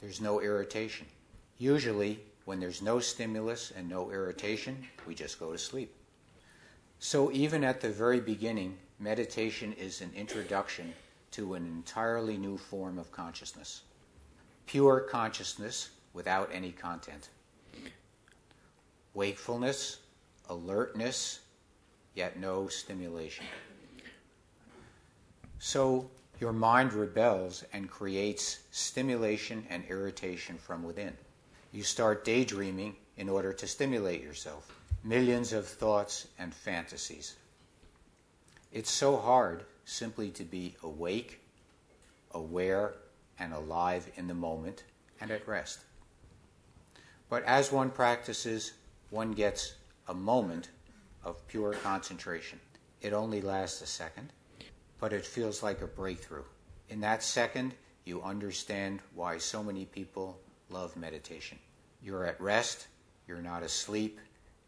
There's 0.00 0.20
no 0.20 0.40
irritation. 0.40 1.06
Usually, 1.58 2.18
when 2.44 2.58
there's 2.58 2.82
no 2.82 2.98
stimulus 2.98 3.72
and 3.76 3.88
no 3.88 4.10
irritation, 4.10 4.76
we 5.06 5.14
just 5.14 5.38
go 5.38 5.52
to 5.52 5.58
sleep. 5.58 5.94
So, 6.98 7.30
even 7.32 7.62
at 7.62 7.80
the 7.80 7.90
very 7.90 8.20
beginning, 8.20 8.76
meditation 8.98 9.72
is 9.74 10.00
an 10.00 10.10
introduction 10.14 10.92
to 11.32 11.54
an 11.54 11.64
entirely 11.66 12.36
new 12.36 12.58
form 12.58 12.98
of 12.98 13.12
consciousness 13.12 13.82
pure 14.66 15.00
consciousness 15.00 15.90
without 16.14 16.48
any 16.50 16.72
content. 16.72 17.28
Wakefulness, 19.12 19.98
alertness, 20.48 21.40
yet 22.14 22.38
no 22.38 22.68
stimulation. 22.68 23.46
So 25.58 26.10
your 26.40 26.52
mind 26.52 26.92
rebels 26.92 27.64
and 27.72 27.88
creates 27.88 28.60
stimulation 28.70 29.64
and 29.70 29.84
irritation 29.88 30.58
from 30.58 30.82
within. 30.82 31.16
You 31.72 31.82
start 31.82 32.24
daydreaming 32.24 32.96
in 33.16 33.28
order 33.28 33.52
to 33.52 33.66
stimulate 33.66 34.22
yourself. 34.22 34.70
Millions 35.04 35.52
of 35.52 35.66
thoughts 35.66 36.28
and 36.38 36.52
fantasies. 36.52 37.36
It's 38.72 38.90
so 38.90 39.16
hard 39.16 39.64
simply 39.84 40.30
to 40.30 40.44
be 40.44 40.74
awake, 40.82 41.40
aware, 42.32 42.94
and 43.38 43.52
alive 43.52 44.10
in 44.16 44.26
the 44.26 44.34
moment 44.34 44.84
and 45.20 45.30
at 45.30 45.46
rest. 45.46 45.80
But 47.28 47.44
as 47.44 47.72
one 47.72 47.90
practices, 47.90 48.72
one 49.10 49.32
gets 49.32 49.74
a 50.08 50.14
moment 50.14 50.68
of 51.24 51.46
pure 51.48 51.72
concentration. 51.74 52.60
It 53.00 53.12
only 53.12 53.40
lasts 53.40 53.82
a 53.82 53.86
second, 53.86 54.32
but 54.98 55.12
it 55.12 55.24
feels 55.24 55.62
like 55.62 55.82
a 55.82 55.86
breakthrough. 55.86 56.44
In 56.88 57.00
that 57.00 57.22
second, 57.22 57.74
you 58.04 58.22
understand 58.22 59.00
why 59.14 59.38
so 59.38 59.62
many 59.62 59.84
people 59.84 60.40
love 60.68 60.96
meditation. 60.96 61.58
You're 62.02 62.24
at 62.24 62.40
rest, 62.40 62.88
you're 63.28 63.42
not 63.42 63.62
asleep, 63.62 64.18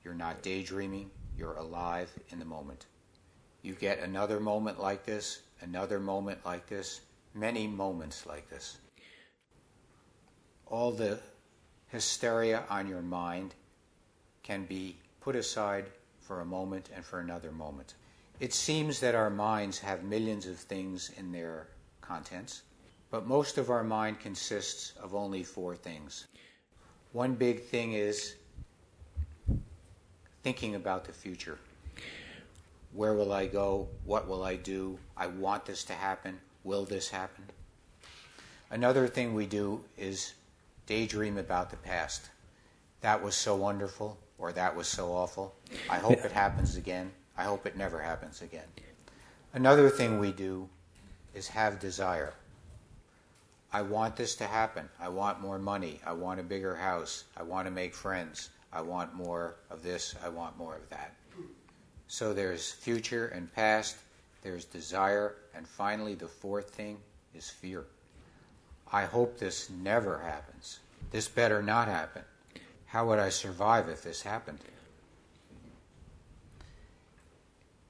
you're 0.04 0.14
not 0.14 0.42
daydreaming, 0.42 1.10
you're 1.36 1.56
alive 1.56 2.10
in 2.30 2.38
the 2.38 2.44
moment. 2.44 2.86
You 3.62 3.74
get 3.74 3.98
another 3.98 4.38
moment 4.40 4.80
like 4.80 5.04
this, 5.04 5.40
another 5.60 5.98
moment 5.98 6.44
like 6.44 6.66
this, 6.66 7.00
many 7.34 7.66
moments 7.66 8.26
like 8.26 8.48
this. 8.48 8.78
All 10.66 10.92
the 10.92 11.18
hysteria 11.88 12.64
on 12.68 12.88
your 12.88 13.02
mind 13.02 13.54
can 14.42 14.64
be 14.64 14.96
put 15.20 15.36
aside 15.36 15.86
for 16.26 16.40
a 16.40 16.44
moment 16.46 16.88
and 16.94 17.04
for 17.04 17.20
another 17.20 17.52
moment. 17.52 17.94
It 18.40 18.52
seems 18.52 18.98
that 19.00 19.14
our 19.14 19.30
minds 19.30 19.78
have 19.78 20.02
millions 20.02 20.46
of 20.46 20.56
things 20.56 21.10
in 21.16 21.30
their 21.30 21.68
contents, 22.00 22.62
but 23.10 23.26
most 23.26 23.58
of 23.58 23.70
our 23.70 23.84
mind 23.84 24.20
consists 24.20 24.92
of 25.00 25.14
only 25.14 25.42
four 25.42 25.76
things. 25.76 26.26
One 27.12 27.34
big 27.34 27.62
thing 27.62 27.92
is 27.92 28.34
thinking 30.42 30.74
about 30.74 31.04
the 31.04 31.12
future. 31.12 31.58
Where 32.92 33.14
will 33.14 33.32
I 33.32 33.46
go? 33.46 33.88
What 34.04 34.28
will 34.28 34.42
I 34.42 34.56
do? 34.56 34.98
I 35.16 35.26
want 35.26 35.64
this 35.66 35.84
to 35.84 35.92
happen. 35.92 36.40
Will 36.64 36.84
this 36.84 37.08
happen? 37.08 37.44
Another 38.70 39.06
thing 39.06 39.34
we 39.34 39.46
do 39.46 39.84
is 39.96 40.34
daydream 40.86 41.38
about 41.38 41.70
the 41.70 41.76
past. 41.76 42.30
That 43.00 43.22
was 43.22 43.34
so 43.34 43.54
wonderful, 43.54 44.18
or 44.44 44.52
that 44.52 44.76
was 44.76 44.86
so 44.86 45.10
awful. 45.10 45.54
I 45.88 45.96
hope 45.96 46.22
it 46.22 46.30
happens 46.30 46.76
again. 46.76 47.10
I 47.34 47.44
hope 47.44 47.64
it 47.64 47.78
never 47.78 47.98
happens 47.98 48.42
again. 48.42 48.66
Another 49.54 49.88
thing 49.88 50.18
we 50.18 50.32
do 50.32 50.68
is 51.32 51.48
have 51.48 51.80
desire. 51.80 52.34
I 53.72 53.80
want 53.80 54.16
this 54.16 54.34
to 54.36 54.44
happen. 54.44 54.86
I 55.00 55.08
want 55.08 55.40
more 55.40 55.58
money. 55.58 55.98
I 56.04 56.12
want 56.12 56.40
a 56.40 56.42
bigger 56.42 56.76
house. 56.76 57.24
I 57.38 57.42
want 57.42 57.66
to 57.66 57.70
make 57.70 57.94
friends. 57.94 58.50
I 58.70 58.82
want 58.82 59.14
more 59.14 59.56
of 59.70 59.82
this. 59.82 60.14
I 60.22 60.28
want 60.28 60.58
more 60.58 60.76
of 60.76 60.90
that. 60.90 61.14
So 62.06 62.34
there's 62.34 62.70
future 62.70 63.28
and 63.28 63.50
past, 63.54 63.96
there's 64.42 64.66
desire, 64.66 65.36
and 65.54 65.66
finally, 65.66 66.14
the 66.14 66.28
fourth 66.28 66.68
thing 66.68 66.98
is 67.34 67.48
fear. 67.48 67.86
I 68.92 69.06
hope 69.06 69.38
this 69.38 69.70
never 69.70 70.18
happens. 70.18 70.80
This 71.12 71.28
better 71.28 71.62
not 71.62 71.88
happen. 71.88 72.24
How 72.94 73.04
would 73.06 73.18
I 73.18 73.30
survive 73.30 73.88
if 73.88 74.04
this 74.04 74.22
happened? 74.22 74.60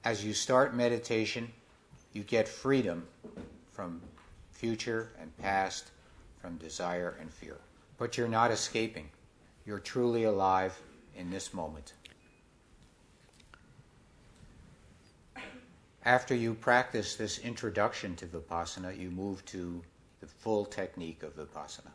As 0.03 0.25
you 0.25 0.33
start 0.33 0.73
meditation, 0.73 1.51
you 2.11 2.23
get 2.23 2.47
freedom 2.47 3.05
from 3.71 4.01
future 4.49 5.11
and 5.21 5.37
past, 5.37 5.91
from 6.41 6.57
desire 6.57 7.15
and 7.21 7.31
fear. 7.31 7.57
But 7.99 8.17
you're 8.17 8.27
not 8.27 8.49
escaping. 8.49 9.11
You're 9.63 9.77
truly 9.77 10.23
alive 10.23 10.75
in 11.15 11.29
this 11.29 11.53
moment. 11.53 11.93
After 16.03 16.33
you 16.33 16.55
practice 16.55 17.15
this 17.15 17.37
introduction 17.37 18.15
to 18.15 18.25
Vipassana, 18.25 18.99
you 18.99 19.11
move 19.11 19.45
to 19.45 19.83
the 20.19 20.25
full 20.25 20.65
technique 20.65 21.21
of 21.21 21.37
Vipassana. 21.37 21.91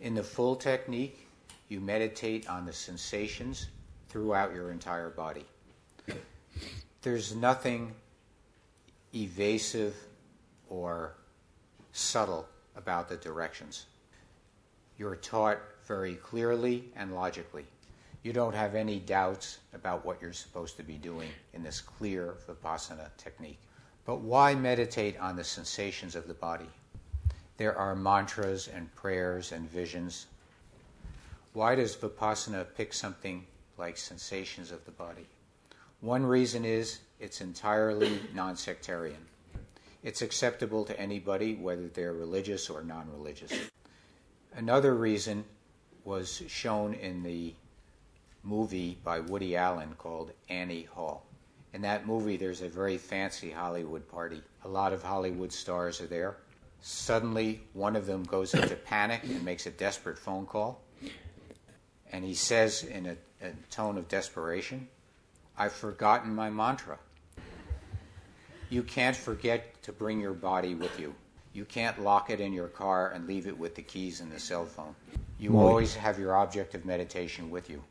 In 0.00 0.14
the 0.14 0.22
full 0.22 0.54
technique, 0.54 1.26
you 1.70 1.80
meditate 1.80 2.48
on 2.48 2.66
the 2.66 2.72
sensations 2.72 3.68
throughout 4.08 4.52
your 4.52 4.72
entire 4.72 5.08
body. 5.08 5.46
There's 7.00 7.34
nothing 7.34 7.94
evasive 9.14 9.94
or 10.68 11.14
subtle 11.92 12.46
about 12.76 13.08
the 13.08 13.16
directions. 13.16 13.86
You're 14.98 15.16
taught 15.16 15.58
very 15.86 16.16
clearly 16.16 16.90
and 16.96 17.14
logically. 17.14 17.64
You 18.22 18.32
don't 18.32 18.54
have 18.54 18.74
any 18.74 18.98
doubts 18.98 19.60
about 19.72 20.04
what 20.04 20.20
you're 20.20 20.32
supposed 20.32 20.76
to 20.76 20.82
be 20.82 20.94
doing 20.94 21.30
in 21.54 21.62
this 21.62 21.80
clear 21.80 22.34
Vipassana 22.46 23.08
technique. 23.16 23.60
But 24.04 24.20
why 24.20 24.54
meditate 24.54 25.18
on 25.18 25.36
the 25.36 25.44
sensations 25.44 26.14
of 26.16 26.26
the 26.26 26.34
body? 26.34 26.68
There 27.56 27.76
are 27.76 27.94
mantras 27.94 28.68
and 28.68 28.94
prayers 28.94 29.52
and 29.52 29.70
visions. 29.70 30.26
Why 31.52 31.74
does 31.74 31.96
Vipassana 31.96 32.64
pick 32.76 32.92
something 32.92 33.44
like 33.76 33.96
sensations 33.96 34.70
of 34.70 34.84
the 34.84 34.92
body? 34.92 35.26
One 36.00 36.24
reason 36.24 36.64
is 36.64 37.00
it's 37.18 37.40
entirely 37.40 38.20
non 38.32 38.54
sectarian. 38.56 39.26
It's 40.04 40.22
acceptable 40.22 40.84
to 40.84 40.98
anybody, 40.98 41.56
whether 41.56 41.88
they're 41.88 42.12
religious 42.12 42.70
or 42.70 42.84
non 42.84 43.10
religious. 43.10 43.52
Another 44.54 44.94
reason 44.94 45.44
was 46.04 46.40
shown 46.46 46.94
in 46.94 47.24
the 47.24 47.52
movie 48.44 48.98
by 49.02 49.18
Woody 49.18 49.56
Allen 49.56 49.96
called 49.98 50.30
Annie 50.48 50.84
Hall. 50.84 51.26
In 51.72 51.82
that 51.82 52.06
movie, 52.06 52.36
there's 52.36 52.62
a 52.62 52.68
very 52.68 52.96
fancy 52.96 53.50
Hollywood 53.50 54.08
party. 54.08 54.40
A 54.64 54.68
lot 54.68 54.92
of 54.92 55.02
Hollywood 55.02 55.52
stars 55.52 56.00
are 56.00 56.06
there. 56.06 56.36
Suddenly, 56.80 57.62
one 57.72 57.96
of 57.96 58.06
them 58.06 58.22
goes 58.22 58.54
into 58.54 58.76
panic 58.76 59.24
and 59.24 59.44
makes 59.44 59.66
a 59.66 59.70
desperate 59.70 60.18
phone 60.18 60.46
call. 60.46 60.80
And 62.10 62.24
he 62.24 62.34
says, 62.34 62.82
in 62.82 63.06
a, 63.06 63.16
a 63.44 63.52
tone 63.70 63.96
of 63.96 64.08
desperation, 64.08 64.88
I've 65.56 65.72
forgotten 65.72 66.34
my 66.34 66.50
mantra. 66.50 66.98
You 68.68 68.82
can't 68.82 69.16
forget 69.16 69.82
to 69.82 69.92
bring 69.92 70.20
your 70.20 70.32
body 70.32 70.74
with 70.74 70.98
you. 70.98 71.14
You 71.52 71.64
can't 71.64 72.02
lock 72.02 72.30
it 72.30 72.40
in 72.40 72.52
your 72.52 72.68
car 72.68 73.10
and 73.10 73.26
leave 73.26 73.46
it 73.46 73.58
with 73.58 73.74
the 73.74 73.82
keys 73.82 74.20
and 74.20 74.30
the 74.30 74.38
cell 74.38 74.64
phone. 74.64 74.94
You 75.38 75.58
always 75.58 75.94
have 75.94 76.18
your 76.18 76.36
object 76.36 76.74
of 76.74 76.84
meditation 76.84 77.50
with 77.50 77.68
you. 77.68 77.82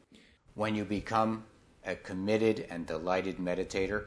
When 0.56 0.76
you 0.76 0.86
become 0.86 1.44
a 1.86 1.96
committed 1.96 2.68
and 2.70 2.86
delighted 2.86 3.38
meditator, 3.38 4.06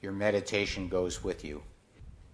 your 0.00 0.12
meditation 0.12 0.88
goes 0.88 1.22
with 1.24 1.44
you. 1.44 1.62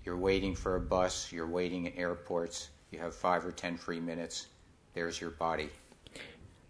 You're 0.05 0.17
waiting 0.17 0.55
for 0.55 0.77
a 0.77 0.81
bus, 0.81 1.33
you're 1.33 1.47
waiting 1.47 1.87
in 1.87 1.95
airports, 1.95 2.69
you 2.91 2.99
have 2.99 3.15
five 3.15 3.45
or 3.45 3.53
ten 3.53 3.77
free 3.77 4.01
minutes, 4.01 4.47
there's 4.93 5.21
your 5.21 5.31
body. 5.31 5.71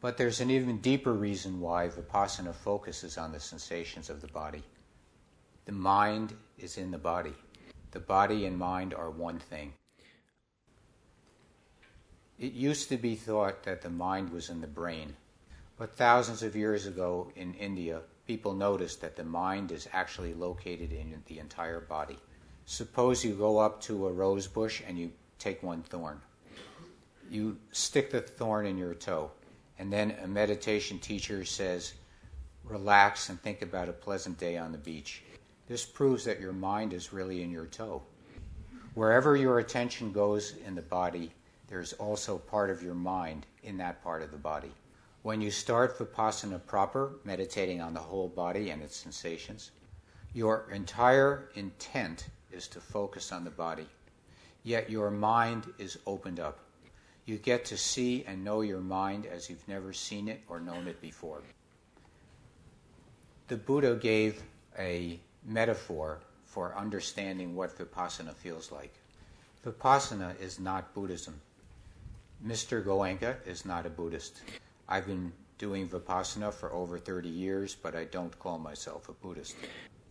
But 0.04 0.18
there's 0.18 0.42
an 0.42 0.50
even 0.50 0.80
deeper 0.80 1.14
reason 1.14 1.60
why 1.60 1.88
Vipassana 1.88 2.52
focuses 2.52 3.16
on 3.16 3.32
the 3.32 3.40
sensations 3.40 4.10
of 4.10 4.20
the 4.20 4.28
body. 4.28 4.62
The 5.64 5.72
mind 5.72 6.34
is 6.58 6.76
in 6.76 6.90
the 6.90 6.98
body. 6.98 7.32
The 7.92 8.00
body 8.00 8.44
and 8.44 8.58
mind 8.58 8.92
are 8.92 9.08
one 9.08 9.38
thing. 9.38 9.72
It 12.38 12.52
used 12.52 12.90
to 12.90 12.98
be 12.98 13.14
thought 13.14 13.62
that 13.62 13.80
the 13.80 13.88
mind 13.88 14.28
was 14.28 14.50
in 14.50 14.60
the 14.60 14.66
brain, 14.66 15.16
but 15.78 15.96
thousands 15.96 16.42
of 16.42 16.54
years 16.54 16.86
ago 16.86 17.32
in 17.34 17.54
India, 17.54 18.02
people 18.26 18.52
noticed 18.52 19.00
that 19.00 19.16
the 19.16 19.24
mind 19.24 19.72
is 19.72 19.88
actually 19.94 20.34
located 20.34 20.92
in 20.92 21.22
the 21.28 21.38
entire 21.38 21.80
body. 21.80 22.18
Suppose 22.66 23.24
you 23.24 23.32
go 23.32 23.56
up 23.56 23.80
to 23.84 24.06
a 24.06 24.12
rose 24.12 24.48
bush 24.48 24.82
and 24.86 24.98
you 24.98 25.12
take 25.38 25.62
one 25.62 25.82
thorn. 25.82 26.20
You 27.30 27.56
stick 27.72 28.10
the 28.10 28.20
thorn 28.20 28.66
in 28.66 28.76
your 28.76 28.92
toe, 28.92 29.30
and 29.78 29.92
then 29.92 30.14
a 30.22 30.26
meditation 30.26 30.98
teacher 30.98 31.44
says, 31.44 31.94
Relax 32.64 33.28
and 33.28 33.40
think 33.40 33.60
about 33.60 33.88
a 33.88 33.92
pleasant 33.92 34.38
day 34.38 34.56
on 34.56 34.72
the 34.72 34.78
beach. 34.78 35.22
This 35.66 35.84
proves 35.84 36.24
that 36.24 36.40
your 36.40 36.52
mind 36.52 36.92
is 36.92 37.12
really 37.12 37.42
in 37.42 37.50
your 37.50 37.66
toe. 37.66 38.02
Wherever 38.94 39.36
your 39.36 39.58
attention 39.58 40.12
goes 40.12 40.54
in 40.66 40.74
the 40.74 40.82
body, 40.82 41.32
there's 41.68 41.92
also 41.94 42.38
part 42.38 42.70
of 42.70 42.82
your 42.82 42.94
mind 42.94 43.46
in 43.62 43.76
that 43.78 44.02
part 44.02 44.22
of 44.22 44.30
the 44.30 44.36
body. 44.36 44.72
When 45.22 45.40
you 45.40 45.50
start 45.50 45.98
Vipassana 45.98 46.64
proper, 46.66 47.16
meditating 47.24 47.80
on 47.80 47.94
the 47.94 48.00
whole 48.00 48.28
body 48.28 48.70
and 48.70 48.82
its 48.82 48.96
sensations, 48.96 49.70
your 50.34 50.70
entire 50.70 51.50
intent 51.54 52.28
is 52.52 52.68
to 52.68 52.80
focus 52.80 53.32
on 53.32 53.44
the 53.44 53.50
body. 53.50 53.86
Yet 54.62 54.90
your 54.90 55.10
mind 55.10 55.64
is 55.78 55.98
opened 56.06 56.40
up. 56.40 56.58
You 57.26 57.38
get 57.38 57.64
to 57.66 57.76
see 57.76 58.24
and 58.26 58.44
know 58.44 58.60
your 58.60 58.80
mind 58.80 59.26
as 59.26 59.48
you've 59.48 59.66
never 59.66 59.92
seen 59.92 60.28
it 60.28 60.42
or 60.48 60.60
known 60.60 60.86
it 60.86 61.00
before. 61.00 61.42
The 63.48 63.56
Buddha 63.56 63.96
gave 63.96 64.42
a 64.78 65.18
metaphor 65.44 66.20
for 66.44 66.76
understanding 66.76 67.54
what 67.54 67.76
Vipassana 67.78 68.34
feels 68.34 68.70
like. 68.70 68.92
Vipassana 69.64 70.38
is 70.40 70.60
not 70.60 70.92
Buddhism. 70.94 71.40
Mr. 72.46 72.84
Goenka 72.84 73.36
is 73.46 73.64
not 73.64 73.86
a 73.86 73.90
Buddhist. 73.90 74.42
I've 74.88 75.06
been 75.06 75.32
doing 75.56 75.88
Vipassana 75.88 76.52
for 76.52 76.72
over 76.72 76.98
30 76.98 77.28
years, 77.28 77.74
but 77.74 77.94
I 77.94 78.04
don't 78.04 78.38
call 78.38 78.58
myself 78.58 79.08
a 79.08 79.12
Buddhist. 79.12 79.56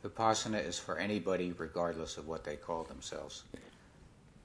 Vipassana 0.03 0.63
is 0.65 0.79
for 0.79 0.97
anybody, 0.97 1.53
regardless 1.57 2.17
of 2.17 2.27
what 2.27 2.43
they 2.43 2.55
call 2.55 2.83
themselves. 2.83 3.43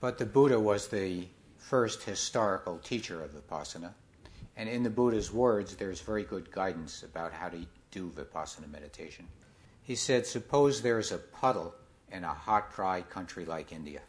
But 0.00 0.18
the 0.18 0.26
Buddha 0.26 0.60
was 0.60 0.88
the 0.88 1.26
first 1.58 2.02
historical 2.02 2.78
teacher 2.78 3.22
of 3.22 3.32
Vipassana, 3.32 3.92
and 4.56 4.68
in 4.68 4.82
the 4.82 4.90
Buddha's 4.90 5.32
words, 5.32 5.76
there's 5.76 6.00
very 6.00 6.24
good 6.24 6.50
guidance 6.50 7.02
about 7.02 7.32
how 7.32 7.48
to 7.48 7.66
do 7.90 8.10
Vipassana 8.10 8.70
meditation. 8.70 9.28
He 9.82 9.94
said, 9.94 10.26
Suppose 10.26 10.80
there's 10.80 11.12
a 11.12 11.18
puddle 11.18 11.74
in 12.10 12.24
a 12.24 12.34
hot, 12.34 12.74
dry 12.74 13.02
country 13.02 13.44
like 13.44 13.72
India. 13.72 14.00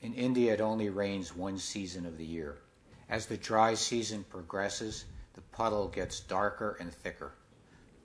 In 0.00 0.14
India, 0.14 0.54
it 0.54 0.60
only 0.60 0.90
rains 0.90 1.34
one 1.34 1.58
season 1.58 2.06
of 2.06 2.18
the 2.18 2.24
year. 2.24 2.58
As 3.08 3.26
the 3.26 3.36
dry 3.36 3.74
season 3.74 4.24
progresses, 4.24 5.04
the 5.34 5.40
puddle 5.40 5.88
gets 5.88 6.20
darker 6.20 6.76
and 6.80 6.92
thicker. 6.92 7.34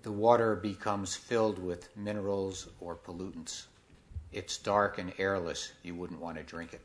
The 0.04 0.12
water 0.12 0.56
becomes 0.56 1.16
filled 1.16 1.60
with 1.60 1.96
minerals 1.96 2.70
or 2.80 2.96
pollutants. 2.96 3.68
It's 4.32 4.58
dark 4.58 4.98
and 4.98 5.14
airless. 5.18 5.74
You 5.84 5.96
wouldn't 5.96 6.20
want 6.20 6.38
to 6.38 6.44
drink 6.44 6.74
it. 6.74 6.82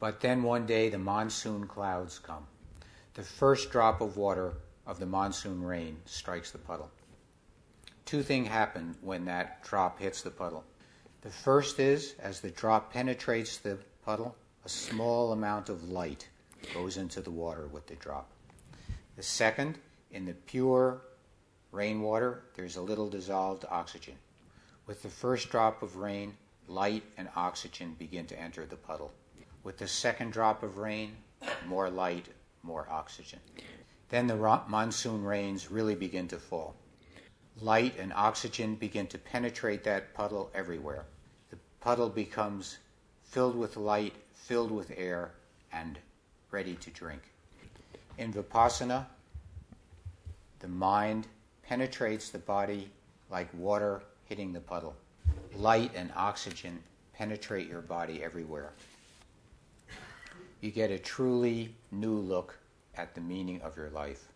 But 0.00 0.20
then 0.20 0.42
one 0.42 0.66
day 0.66 0.88
the 0.88 0.98
monsoon 0.98 1.66
clouds 1.66 2.18
come. 2.18 2.46
The 3.14 3.22
first 3.22 3.70
drop 3.70 4.00
of 4.00 4.16
water 4.16 4.54
of 4.86 4.98
the 4.98 5.06
monsoon 5.06 5.62
rain 5.62 5.98
strikes 6.04 6.50
the 6.50 6.58
puddle 6.58 6.90
two 8.08 8.22
things 8.22 8.48
happen 8.48 8.96
when 9.02 9.26
that 9.26 9.62
drop 9.62 10.00
hits 10.00 10.22
the 10.22 10.30
puddle. 10.30 10.64
The 11.20 11.28
first 11.28 11.78
is, 11.78 12.14
as 12.18 12.40
the 12.40 12.48
drop 12.48 12.90
penetrates 12.90 13.58
the 13.58 13.76
puddle, 14.02 14.34
a 14.64 14.68
small 14.70 15.32
amount 15.32 15.68
of 15.68 15.90
light 15.90 16.26
goes 16.72 16.96
into 16.96 17.20
the 17.20 17.30
water 17.30 17.66
with 17.66 17.86
the 17.86 17.96
drop. 17.96 18.30
The 19.16 19.22
second, 19.22 19.78
in 20.10 20.24
the 20.24 20.32
pure 20.32 21.02
rainwater, 21.70 22.44
there's 22.56 22.76
a 22.76 22.80
little 22.80 23.10
dissolved 23.10 23.66
oxygen. 23.70 24.14
With 24.86 25.02
the 25.02 25.10
first 25.10 25.50
drop 25.50 25.82
of 25.82 25.96
rain, 25.96 26.34
light 26.66 27.02
and 27.18 27.28
oxygen 27.36 27.94
begin 27.98 28.24
to 28.28 28.40
enter 28.40 28.64
the 28.64 28.76
puddle. 28.76 29.12
With 29.64 29.78
the 29.78 29.88
second 29.88 30.32
drop 30.32 30.62
of 30.62 30.78
rain, 30.78 31.16
more 31.66 31.90
light, 31.90 32.28
more 32.62 32.86
oxygen. 32.90 33.40
Then 34.08 34.26
the 34.26 34.62
monsoon 34.68 35.24
rains 35.24 35.70
really 35.70 35.94
begin 35.94 36.28
to 36.28 36.38
fall 36.38 36.74
light 37.60 37.98
and 37.98 38.12
oxygen 38.12 38.74
begin 38.74 39.06
to 39.08 39.18
penetrate 39.18 39.84
that 39.84 40.14
puddle 40.14 40.50
everywhere. 40.54 41.04
The 41.50 41.58
puddle 41.80 42.08
becomes 42.08 42.78
filled 43.24 43.56
with 43.56 43.76
light, 43.76 44.14
filled 44.34 44.70
with 44.70 44.92
air, 44.96 45.32
and 45.72 45.98
ready 46.50 46.74
to 46.76 46.90
drink. 46.90 47.22
In 48.16 48.32
Vipassana, 48.32 49.06
the 50.60 50.68
mind 50.68 51.26
penetrates 51.62 52.30
the 52.30 52.38
body 52.38 52.90
like 53.30 53.48
water 53.54 54.02
hitting 54.24 54.52
the 54.52 54.60
puddle. 54.60 54.96
Light 55.56 55.92
and 55.94 56.10
oxygen 56.16 56.78
penetrate 57.12 57.68
your 57.68 57.80
body 57.80 58.22
everywhere. 58.22 58.72
You 60.60 60.72
get 60.72 60.90
a 60.90 60.98
truly 60.98 61.76
new 61.92 62.18
look 62.18 62.58
at 62.96 63.14
the 63.14 63.20
meaning 63.20 63.62
of 63.62 63.76
your 63.76 63.90
life. 63.90 64.32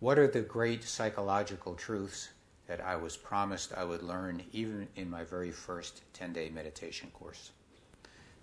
What 0.00 0.18
are 0.18 0.26
the 0.26 0.40
great 0.40 0.84
psychological 0.84 1.74
truths 1.74 2.30
that 2.66 2.80
I 2.80 2.96
was 2.96 3.14
promised 3.14 3.74
I 3.76 3.84
would 3.84 4.02
learn 4.02 4.42
even 4.52 4.88
in 4.96 5.10
my 5.10 5.22
very 5.22 5.50
first 5.50 6.00
10 6.14 6.32
day 6.32 6.48
meditation 6.48 7.10
course? 7.12 7.50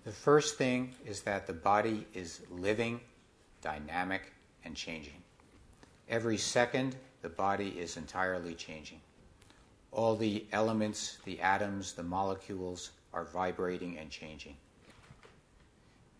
The 0.04 0.12
first 0.12 0.56
thing 0.56 0.94
is 1.04 1.22
that 1.22 1.48
the 1.48 1.52
body 1.52 2.06
is 2.14 2.42
living, 2.50 3.00
dynamic, 3.60 4.32
and 4.64 4.76
changing. 4.76 5.22
Every 6.08 6.36
second, 6.36 6.94
the 7.22 7.30
body 7.30 7.70
is 7.80 7.96
entirely 7.96 8.54
changing. 8.54 9.00
All 9.90 10.14
the 10.14 10.44
elements, 10.52 11.18
the 11.24 11.40
atoms, 11.40 11.94
the 11.94 12.02
molecules 12.02 12.92
are 13.12 13.24
vibrating 13.24 13.98
and 13.98 14.10
changing. 14.10 14.56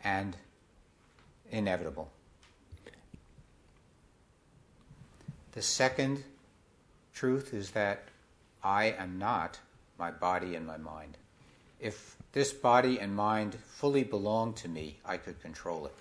And 0.04 0.36
inevitable. 1.50 2.10
The 5.52 5.62
second 5.62 6.24
truth 7.14 7.54
is 7.54 7.70
that 7.70 8.04
I 8.62 8.86
am 8.86 9.18
not 9.18 9.58
my 9.98 10.10
body 10.10 10.54
and 10.56 10.66
my 10.66 10.76
mind. 10.76 11.16
If 11.80 12.16
this 12.32 12.52
body 12.52 12.98
and 12.98 13.14
mind 13.14 13.54
fully 13.54 14.02
belonged 14.02 14.56
to 14.56 14.68
me, 14.68 14.98
I 15.04 15.16
could 15.16 15.40
control 15.40 15.86
it. 15.86 15.94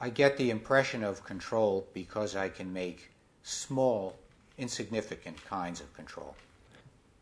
I 0.00 0.10
get 0.10 0.36
the 0.36 0.50
impression 0.50 1.02
of 1.02 1.24
control 1.24 1.86
because 1.94 2.36
I 2.36 2.48
can 2.50 2.72
make 2.72 3.10
small, 3.42 4.16
insignificant 4.58 5.42
kinds 5.46 5.80
of 5.80 5.94
control. 5.94 6.36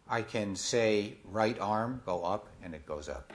I 0.08 0.22
can 0.22 0.56
say 0.56 1.14
right 1.30 1.58
arm, 1.60 2.02
go 2.04 2.24
up, 2.24 2.48
and 2.64 2.74
it 2.74 2.84
goes 2.86 3.08
up. 3.08 3.32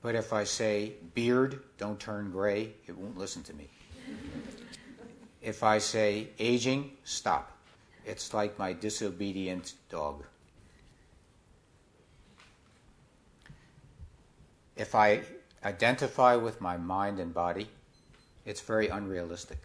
But 0.00 0.14
if 0.14 0.32
I 0.32 0.44
say 0.44 0.92
beard, 1.14 1.60
don't 1.76 1.98
turn 1.98 2.30
gray, 2.30 2.72
it 2.86 2.96
won't 2.96 3.18
listen 3.18 3.42
to 3.44 3.54
me. 3.54 3.68
if 5.42 5.62
I 5.62 5.78
say 5.78 6.28
aging, 6.38 6.92
stop. 7.04 7.56
It's 8.06 8.32
like 8.32 8.58
my 8.58 8.72
disobedient 8.72 9.74
dog. 9.90 10.24
If 14.76 14.94
I 14.94 15.22
identify 15.64 16.36
with 16.36 16.60
my 16.60 16.76
mind 16.76 17.18
and 17.18 17.34
body, 17.34 17.68
it's 18.46 18.60
very 18.60 18.88
unrealistic. 18.88 19.58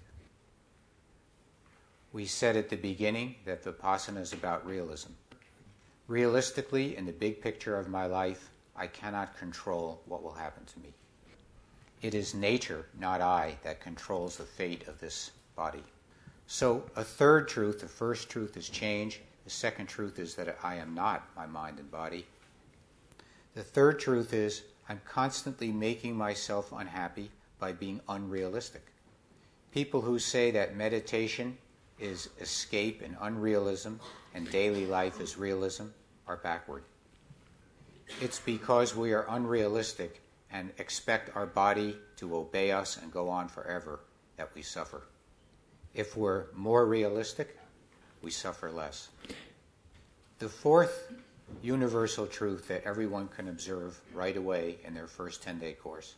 We 2.12 2.26
said 2.26 2.58
at 2.58 2.70
the 2.70 2.76
beginning 2.76 3.36
that 3.46 3.64
Vipassana 3.64 4.22
is 4.22 4.34
about 4.34 4.66
realism. 4.66 5.12
Realistically, 6.08 6.98
in 6.98 7.06
the 7.06 7.12
big 7.12 7.42
picture 7.42 7.78
of 7.78 7.88
my 7.88 8.08
life, 8.08 8.50
I 8.76 8.88
cannot 8.88 9.38
control 9.38 10.02
what 10.06 10.24
will 10.24 10.34
happen 10.34 10.66
to 10.66 10.80
me. 10.80 10.94
It 12.02 12.14
is 12.14 12.34
nature, 12.34 12.86
not 13.00 13.22
I, 13.22 13.58
that 13.64 13.80
controls 13.80 14.38
the 14.38 14.44
fate 14.44 14.88
of 14.88 15.00
this 15.00 15.32
body. 15.56 15.84
So, 16.48 16.84
a 16.96 17.04
third 17.04 17.48
truth 17.48 17.80
the 17.80 17.88
first 17.88 18.30
truth 18.30 18.58
is 18.58 18.68
change, 18.68 19.22
the 19.46 19.50
second 19.50 19.88
truth 19.88 20.20
is 20.20 20.36
that 20.36 20.58
I 20.64 20.76
am 20.76 20.94
not 20.94 21.30
my 21.36 21.46
mind 21.46 21.80
and 21.80 21.90
body. 21.90 22.26
The 23.56 23.64
third 23.64 24.00
truth 24.00 24.34
is 24.34 24.64
I'm 24.90 25.02
constantly 25.06 25.72
making 25.72 26.16
myself 26.16 26.72
unhappy 26.72 27.32
by 27.60 27.72
being 27.72 28.02
unrealistic. 28.10 28.84
People 29.72 30.02
who 30.02 30.20
say 30.20 30.52
that 30.52 30.76
meditation 30.76 31.58
is 32.00 32.30
escape 32.40 33.02
and 33.02 33.16
unrealism 33.22 34.00
and 34.34 34.50
daily 34.52 34.86
life 34.86 35.22
is 35.22 35.38
realism 35.38 35.86
are 36.28 36.38
backward. 36.38 36.84
It's 38.22 38.40
because 38.40 38.96
we 38.96 39.14
are 39.14 39.26
unrealistic 39.30 40.22
and 40.52 40.72
expect 40.78 41.36
our 41.36 41.46
body 41.46 41.98
to 42.18 42.36
obey 42.36 42.72
us 42.72 42.98
and 42.98 43.12
go 43.12 43.30
on 43.30 43.48
forever 43.48 44.00
that 44.38 44.54
we 44.56 44.62
suffer. 44.62 45.02
If 45.94 46.16
we're 46.16 46.46
more 46.54 46.86
realistic, 46.86 47.58
we 48.22 48.32
suffer 48.32 48.72
less. 48.72 49.10
The 50.40 50.48
fourth 50.48 51.12
universal 51.62 52.26
truth 52.28 52.68
that 52.68 52.84
everyone 52.84 53.28
can 53.28 53.48
observe 53.50 54.00
right 54.14 54.38
away 54.38 54.78
in 54.86 54.94
their 54.94 55.08
first 55.08 55.44
10 55.44 55.60
day 55.60 55.74
course. 55.74 56.16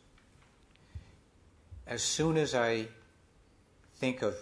As 1.87 2.01
soon 2.01 2.37
as 2.37 2.55
I 2.55 2.87
think 3.97 4.21
of 4.21 4.35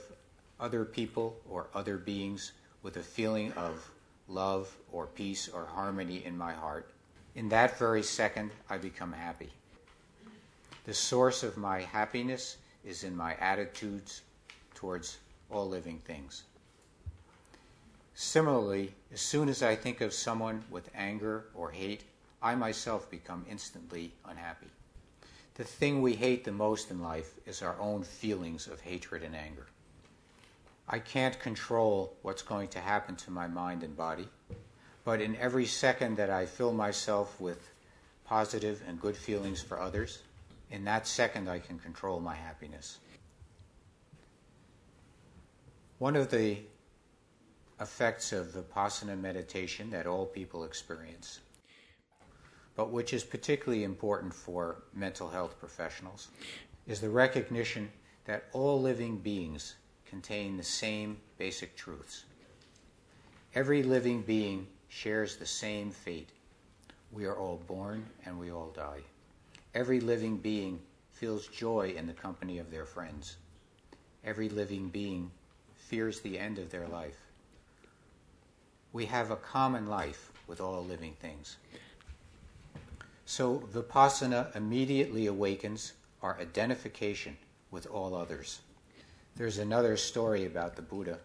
other 0.59 0.85
people 0.85 1.35
or 1.49 1.67
other 1.73 1.97
beings 1.97 2.53
with 2.81 2.97
a 2.97 3.03
feeling 3.03 3.51
of 3.53 3.89
love 4.27 4.75
or 4.91 5.07
peace 5.07 5.49
or 5.49 5.65
harmony 5.65 6.23
in 6.25 6.37
my 6.37 6.53
heart, 6.53 6.89
in 7.35 7.49
that 7.49 7.77
very 7.77 8.03
second 8.03 8.51
I 8.69 8.77
become 8.77 9.13
happy. 9.13 9.51
The 10.85 10.93
source 10.93 11.43
of 11.43 11.57
my 11.57 11.81
happiness 11.81 12.57
is 12.83 13.03
in 13.03 13.15
my 13.15 13.35
attitudes 13.35 14.21
towards 14.75 15.17
all 15.49 15.67
living 15.67 15.99
things. 16.05 16.43
Similarly, 18.15 18.93
as 19.11 19.21
soon 19.21 19.49
as 19.49 19.63
I 19.63 19.75
think 19.75 20.01
of 20.01 20.13
someone 20.13 20.63
with 20.69 20.89
anger 20.93 21.45
or 21.55 21.71
hate, 21.71 22.03
I 22.41 22.55
myself 22.55 23.09
become 23.09 23.45
instantly 23.49 24.13
unhappy. 24.25 24.67
The 25.55 25.63
thing 25.63 26.01
we 26.01 26.13
hate 26.13 26.43
the 26.43 26.51
most 26.51 26.91
in 26.91 27.01
life 27.01 27.35
is 27.45 27.61
our 27.61 27.79
own 27.79 28.03
feelings 28.03 28.67
of 28.67 28.81
hatred 28.81 29.23
and 29.23 29.35
anger. 29.35 29.67
I 30.87 30.99
can't 30.99 31.39
control 31.39 32.17
what's 32.21 32.41
going 32.41 32.67
to 32.69 32.79
happen 32.79 33.15
to 33.17 33.31
my 33.31 33.47
mind 33.47 33.83
and 33.83 33.95
body, 33.95 34.27
but 35.03 35.21
in 35.21 35.35
every 35.35 35.65
second 35.65 36.17
that 36.17 36.29
I 36.29 36.45
fill 36.45 36.73
myself 36.73 37.39
with 37.39 37.69
positive 38.25 38.81
and 38.87 38.99
good 38.99 39.17
feelings 39.17 39.61
for 39.61 39.79
others, 39.79 40.23
in 40.71 40.85
that 40.85 41.07
second 41.07 41.49
I 41.49 41.59
can 41.59 41.77
control 41.77 42.19
my 42.19 42.35
happiness. 42.35 42.99
One 45.99 46.15
of 46.15 46.31
the 46.31 46.57
effects 47.79 48.31
of 48.31 48.47
Vipassana 48.47 49.19
meditation 49.19 49.89
that 49.91 50.07
all 50.07 50.25
people 50.25 50.63
experience, 50.63 51.39
but 52.75 52.91
which 52.91 53.13
is 53.13 53.23
particularly 53.23 53.83
important 53.83 54.33
for 54.33 54.83
mental 54.93 55.29
health 55.29 55.59
professionals, 55.59 56.29
is 56.87 56.99
the 56.99 57.09
recognition 57.09 57.89
that 58.25 58.45
all 58.53 58.81
living 58.81 59.17
beings 59.17 59.75
contain 60.05 60.57
the 60.57 60.63
same 60.63 61.17
basic 61.37 61.75
truths. 61.75 62.23
Every 63.53 63.83
living 63.83 64.21
being 64.21 64.67
shares 64.93 65.35
the 65.35 65.45
same 65.45 65.89
fate. 65.89 66.29
We 67.11 67.25
are 67.25 67.35
all 67.35 67.59
born 67.67 68.05
and 68.25 68.39
we 68.39 68.51
all 68.51 68.71
die. 68.75 69.01
Every 69.73 69.99
living 69.99 70.37
being 70.37 70.79
feels 71.11 71.47
joy 71.47 71.95
in 71.97 72.05
the 72.05 72.13
company 72.13 72.59
of 72.59 72.69
their 72.69 72.85
friends. 72.85 73.37
Every 74.23 74.49
living 74.49 74.89
being 74.89 75.31
fears 75.75 76.19
the 76.19 76.37
end 76.37 76.59
of 76.59 76.69
their 76.69 76.87
life. 76.87 77.17
We 78.93 79.07
have 79.07 79.31
a 79.31 79.35
common 79.35 79.87
life 79.87 80.31
with 80.47 80.61
all 80.61 80.83
living 80.83 81.15
things. 81.19 81.57
So 83.25 83.63
Vipassana 83.73 84.55
immediately 84.55 85.25
awakens 85.25 85.93
our 86.21 86.37
identification 86.39 87.35
with 87.71 87.87
all 87.87 88.13
others. 88.13 88.61
There's 89.35 89.57
another 89.57 89.97
story 89.97 90.45
about 90.45 90.75
the 90.75 90.83
Buddha. 90.83 91.17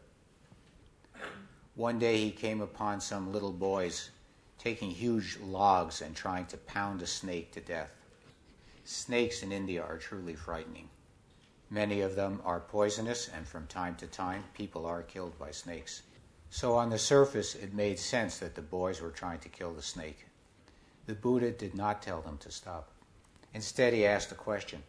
One 1.78 2.00
day 2.00 2.18
he 2.18 2.32
came 2.32 2.60
upon 2.60 3.00
some 3.00 3.32
little 3.32 3.52
boys 3.52 4.10
taking 4.58 4.90
huge 4.90 5.38
logs 5.38 6.02
and 6.02 6.16
trying 6.16 6.46
to 6.46 6.56
pound 6.56 7.02
a 7.02 7.06
snake 7.06 7.52
to 7.52 7.60
death. 7.60 7.92
Snakes 8.82 9.44
in 9.44 9.52
India 9.52 9.80
are 9.84 9.96
truly 9.96 10.34
frightening. 10.34 10.88
Many 11.70 12.00
of 12.00 12.16
them 12.16 12.42
are 12.44 12.58
poisonous, 12.58 13.28
and 13.28 13.46
from 13.46 13.68
time 13.68 13.94
to 13.98 14.08
time, 14.08 14.42
people 14.54 14.86
are 14.86 15.04
killed 15.04 15.38
by 15.38 15.52
snakes. 15.52 16.02
So, 16.50 16.74
on 16.74 16.90
the 16.90 16.98
surface, 16.98 17.54
it 17.54 17.72
made 17.72 18.00
sense 18.00 18.38
that 18.38 18.56
the 18.56 18.60
boys 18.60 19.00
were 19.00 19.12
trying 19.12 19.38
to 19.38 19.48
kill 19.48 19.72
the 19.72 19.80
snake. 19.80 20.26
The 21.06 21.14
Buddha 21.14 21.52
did 21.52 21.76
not 21.76 22.02
tell 22.02 22.22
them 22.22 22.38
to 22.38 22.50
stop. 22.50 22.90
Instead, 23.54 23.94
he 23.94 24.04
asked 24.04 24.32
a 24.32 24.34
question. 24.34 24.82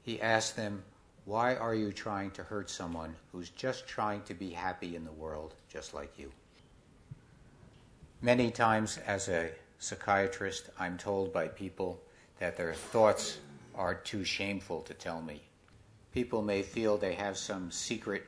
He 0.00 0.22
asked 0.22 0.56
them, 0.56 0.84
why 1.26 1.56
are 1.56 1.74
you 1.74 1.92
trying 1.92 2.30
to 2.30 2.44
hurt 2.44 2.70
someone 2.70 3.14
who's 3.32 3.50
just 3.50 3.88
trying 3.88 4.22
to 4.22 4.32
be 4.32 4.50
happy 4.50 4.94
in 4.94 5.04
the 5.04 5.12
world, 5.12 5.54
just 5.68 5.92
like 5.92 6.16
you? 6.16 6.30
Many 8.22 8.52
times, 8.52 8.98
as 9.06 9.28
a 9.28 9.50
psychiatrist, 9.80 10.70
I'm 10.78 10.96
told 10.96 11.32
by 11.32 11.48
people 11.48 12.00
that 12.38 12.56
their 12.56 12.74
thoughts 12.74 13.38
are 13.74 13.94
too 13.94 14.24
shameful 14.24 14.82
to 14.82 14.94
tell 14.94 15.20
me. 15.20 15.42
People 16.12 16.42
may 16.42 16.62
feel 16.62 16.96
they 16.96 17.14
have 17.14 17.36
some 17.36 17.72
secret 17.72 18.24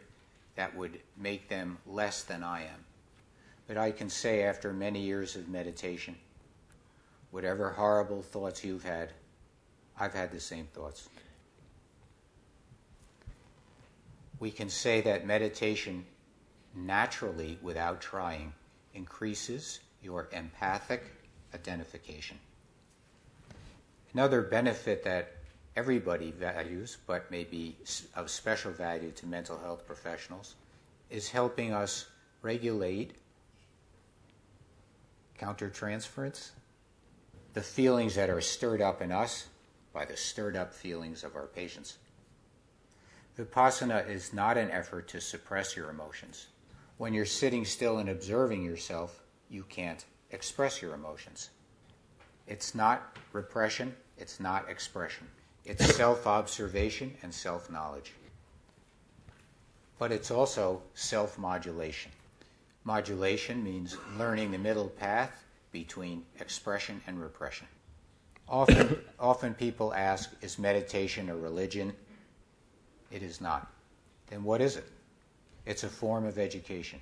that 0.57 0.77
would 0.77 0.99
make 1.17 1.49
them 1.49 1.79
less 1.87 2.25
than 2.25 2.43
I 2.43 2.63
am. 2.63 2.85
But 3.69 3.77
I 3.77 3.93
can 3.93 4.11
say, 4.11 4.43
after 4.43 4.73
many 4.73 5.03
years 5.03 5.37
of 5.37 5.49
meditation, 5.49 6.17
whatever 7.31 7.71
horrible 7.71 8.23
thoughts 8.23 8.65
you've 8.65 8.83
had, 8.83 9.13
I've 9.97 10.15
had 10.15 10.33
the 10.33 10.41
same 10.41 10.67
thoughts. 10.75 11.09
We 14.41 14.51
can 14.51 14.69
say 14.69 15.01
that 15.01 15.27
meditation 15.27 16.05
naturally, 16.75 17.59
without 17.63 18.01
trying, 18.01 18.53
increases 18.95 19.81
your 20.03 20.29
empathic 20.33 21.05
identification. 21.55 22.39
Another 24.15 24.43
benefit 24.43 25.05
that 25.05 25.35
everybody 25.77 26.31
values, 26.31 26.99
but 27.07 27.31
may 27.31 27.45
be 27.45 27.77
of 28.15 28.31
special 28.31 28.73
value 28.73 29.11
to 29.13 29.27
mental 29.27 29.59
health 29.59 29.87
professionals, 29.87 30.55
is 31.11 31.29
helping 31.29 31.73
us 31.73 32.07
regulate 32.43 33.15
countertransference, 35.41 36.51
the 37.55 37.63
feelings 37.63 38.15
that 38.15 38.31
are 38.31 38.41
stirred 38.41 38.83
up 38.83 39.01
in 39.03 39.13
us 39.13 39.47
by 39.93 40.05
the 40.05 40.17
stirred 40.17 40.57
up 40.57 40.73
feelings 40.73 41.25
of 41.25 41.35
our 41.37 41.47
patients. 41.47 41.99
Vipassana 43.39 44.09
is 44.09 44.33
not 44.33 44.57
an 44.57 44.71
effort 44.71 45.07
to 45.09 45.21
suppress 45.21 45.77
your 45.77 45.91
emotions. 45.91 46.49
When 46.97 47.15
you're 47.15 47.25
sitting 47.25 47.65
still 47.65 47.99
and 47.99 48.09
observing 48.09 48.65
yourself, 48.65 49.23
you 49.49 49.63
can't 49.69 50.05
express 50.33 50.83
your 50.83 50.93
emotions. 50.95 51.51
It's 52.49 52.75
not 52.75 53.17
repression, 53.33 53.95
it's 54.17 54.41
not 54.41 54.69
expression. 54.69 55.29
It's 55.65 55.95
self 55.97 56.27
observation 56.27 57.15
and 57.23 57.33
self 57.33 57.71
knowledge. 57.71 58.13
but 59.99 60.13
it's 60.13 60.31
also 60.31 60.83
self 60.95 61.39
modulation. 61.39 62.11
Modulation 62.85 63.63
means 63.63 63.97
learning 64.19 64.51
the 64.51 64.59
middle 64.59 64.89
path 64.89 65.45
between 65.73 66.25
expression 66.41 67.01
and 67.07 67.21
repression. 67.21 67.67
Often, 68.49 68.99
often 69.21 69.55
people 69.55 69.95
ask, 69.95 70.33
is 70.43 70.59
meditation 70.59 71.29
a 71.29 71.37
religion? 71.37 71.93
It 73.11 73.23
is 73.23 73.41
not. 73.41 73.67
Then 74.29 74.45
what 74.45 74.61
is 74.61 74.77
it? 74.77 74.87
It's 75.67 75.85
a 75.85 75.89
form 75.89 76.25
of 76.25 76.39
education. 76.39 77.01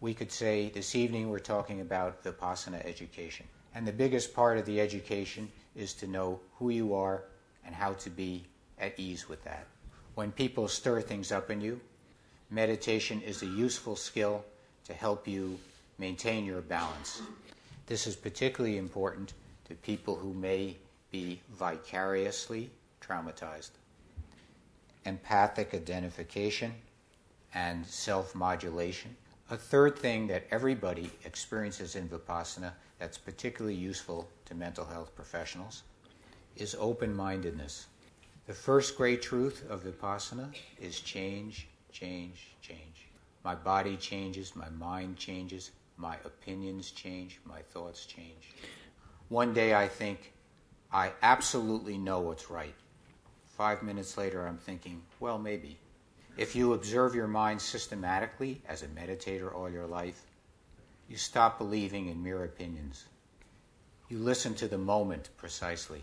We 0.00 0.14
could 0.14 0.30
say 0.30 0.70
this 0.70 0.94
evening 0.94 1.28
we're 1.28 1.38
talking 1.40 1.80
about 1.80 2.22
Vipassana 2.22 2.84
education. 2.84 3.46
And 3.74 3.86
the 3.86 3.92
biggest 3.92 4.34
part 4.34 4.58
of 4.58 4.66
the 4.66 4.80
education 4.80 5.50
is 5.76 5.92
to 5.94 6.06
know 6.06 6.40
who 6.58 6.70
you 6.70 6.94
are 6.94 7.22
and 7.64 7.74
how 7.74 7.92
to 7.94 8.10
be 8.10 8.44
at 8.78 8.98
ease 8.98 9.28
with 9.28 9.42
that. 9.44 9.66
When 10.14 10.32
people 10.32 10.68
stir 10.68 11.00
things 11.00 11.32
up 11.32 11.50
in 11.50 11.60
you, 11.60 11.80
meditation 12.50 13.20
is 13.22 13.42
a 13.42 13.46
useful 13.46 13.96
skill 13.96 14.44
to 14.84 14.94
help 14.94 15.28
you 15.28 15.58
maintain 15.98 16.44
your 16.44 16.60
balance. 16.60 17.22
This 17.86 18.06
is 18.06 18.16
particularly 18.16 18.78
important 18.78 19.32
to 19.68 19.74
people 19.74 20.16
who 20.16 20.32
may 20.32 20.76
be 21.10 21.40
vicariously 21.52 22.70
traumatized. 23.00 23.70
Empathic 25.08 25.72
identification 25.72 26.74
and 27.54 27.86
self 27.86 28.34
modulation. 28.34 29.16
A 29.50 29.56
third 29.56 29.98
thing 29.98 30.26
that 30.26 30.46
everybody 30.50 31.10
experiences 31.24 31.96
in 31.96 32.10
Vipassana 32.10 32.72
that's 32.98 33.16
particularly 33.16 33.74
useful 33.74 34.28
to 34.44 34.54
mental 34.54 34.84
health 34.84 35.14
professionals 35.16 35.84
is 36.56 36.76
open 36.78 37.16
mindedness. 37.16 37.86
The 38.46 38.52
first 38.52 38.98
great 38.98 39.22
truth 39.22 39.64
of 39.70 39.84
Vipassana 39.84 40.54
is 40.78 41.00
change, 41.00 41.68
change, 41.90 42.54
change. 42.60 43.08
My 43.44 43.54
body 43.54 43.96
changes, 43.96 44.54
my 44.54 44.68
mind 44.68 45.16
changes, 45.16 45.70
my 45.96 46.16
opinions 46.26 46.90
change, 46.90 47.40
my 47.46 47.62
thoughts 47.72 48.04
change. 48.04 48.52
One 49.30 49.54
day 49.54 49.74
I 49.74 49.88
think, 49.88 50.34
I 50.92 51.12
absolutely 51.22 51.96
know 51.96 52.20
what's 52.20 52.50
right. 52.50 52.74
Five 53.58 53.82
minutes 53.82 54.16
later, 54.16 54.46
I'm 54.46 54.56
thinking, 54.56 55.02
well, 55.18 55.36
maybe. 55.36 55.78
If 56.36 56.54
you 56.54 56.74
observe 56.74 57.16
your 57.16 57.26
mind 57.26 57.60
systematically 57.60 58.62
as 58.68 58.84
a 58.84 58.86
meditator 58.86 59.52
all 59.52 59.68
your 59.68 59.88
life, 59.88 60.22
you 61.08 61.16
stop 61.16 61.58
believing 61.58 62.08
in 62.08 62.22
mere 62.22 62.44
opinions. 62.44 63.06
You 64.08 64.18
listen 64.18 64.54
to 64.54 64.68
the 64.68 64.78
moment 64.78 65.30
precisely. 65.36 66.02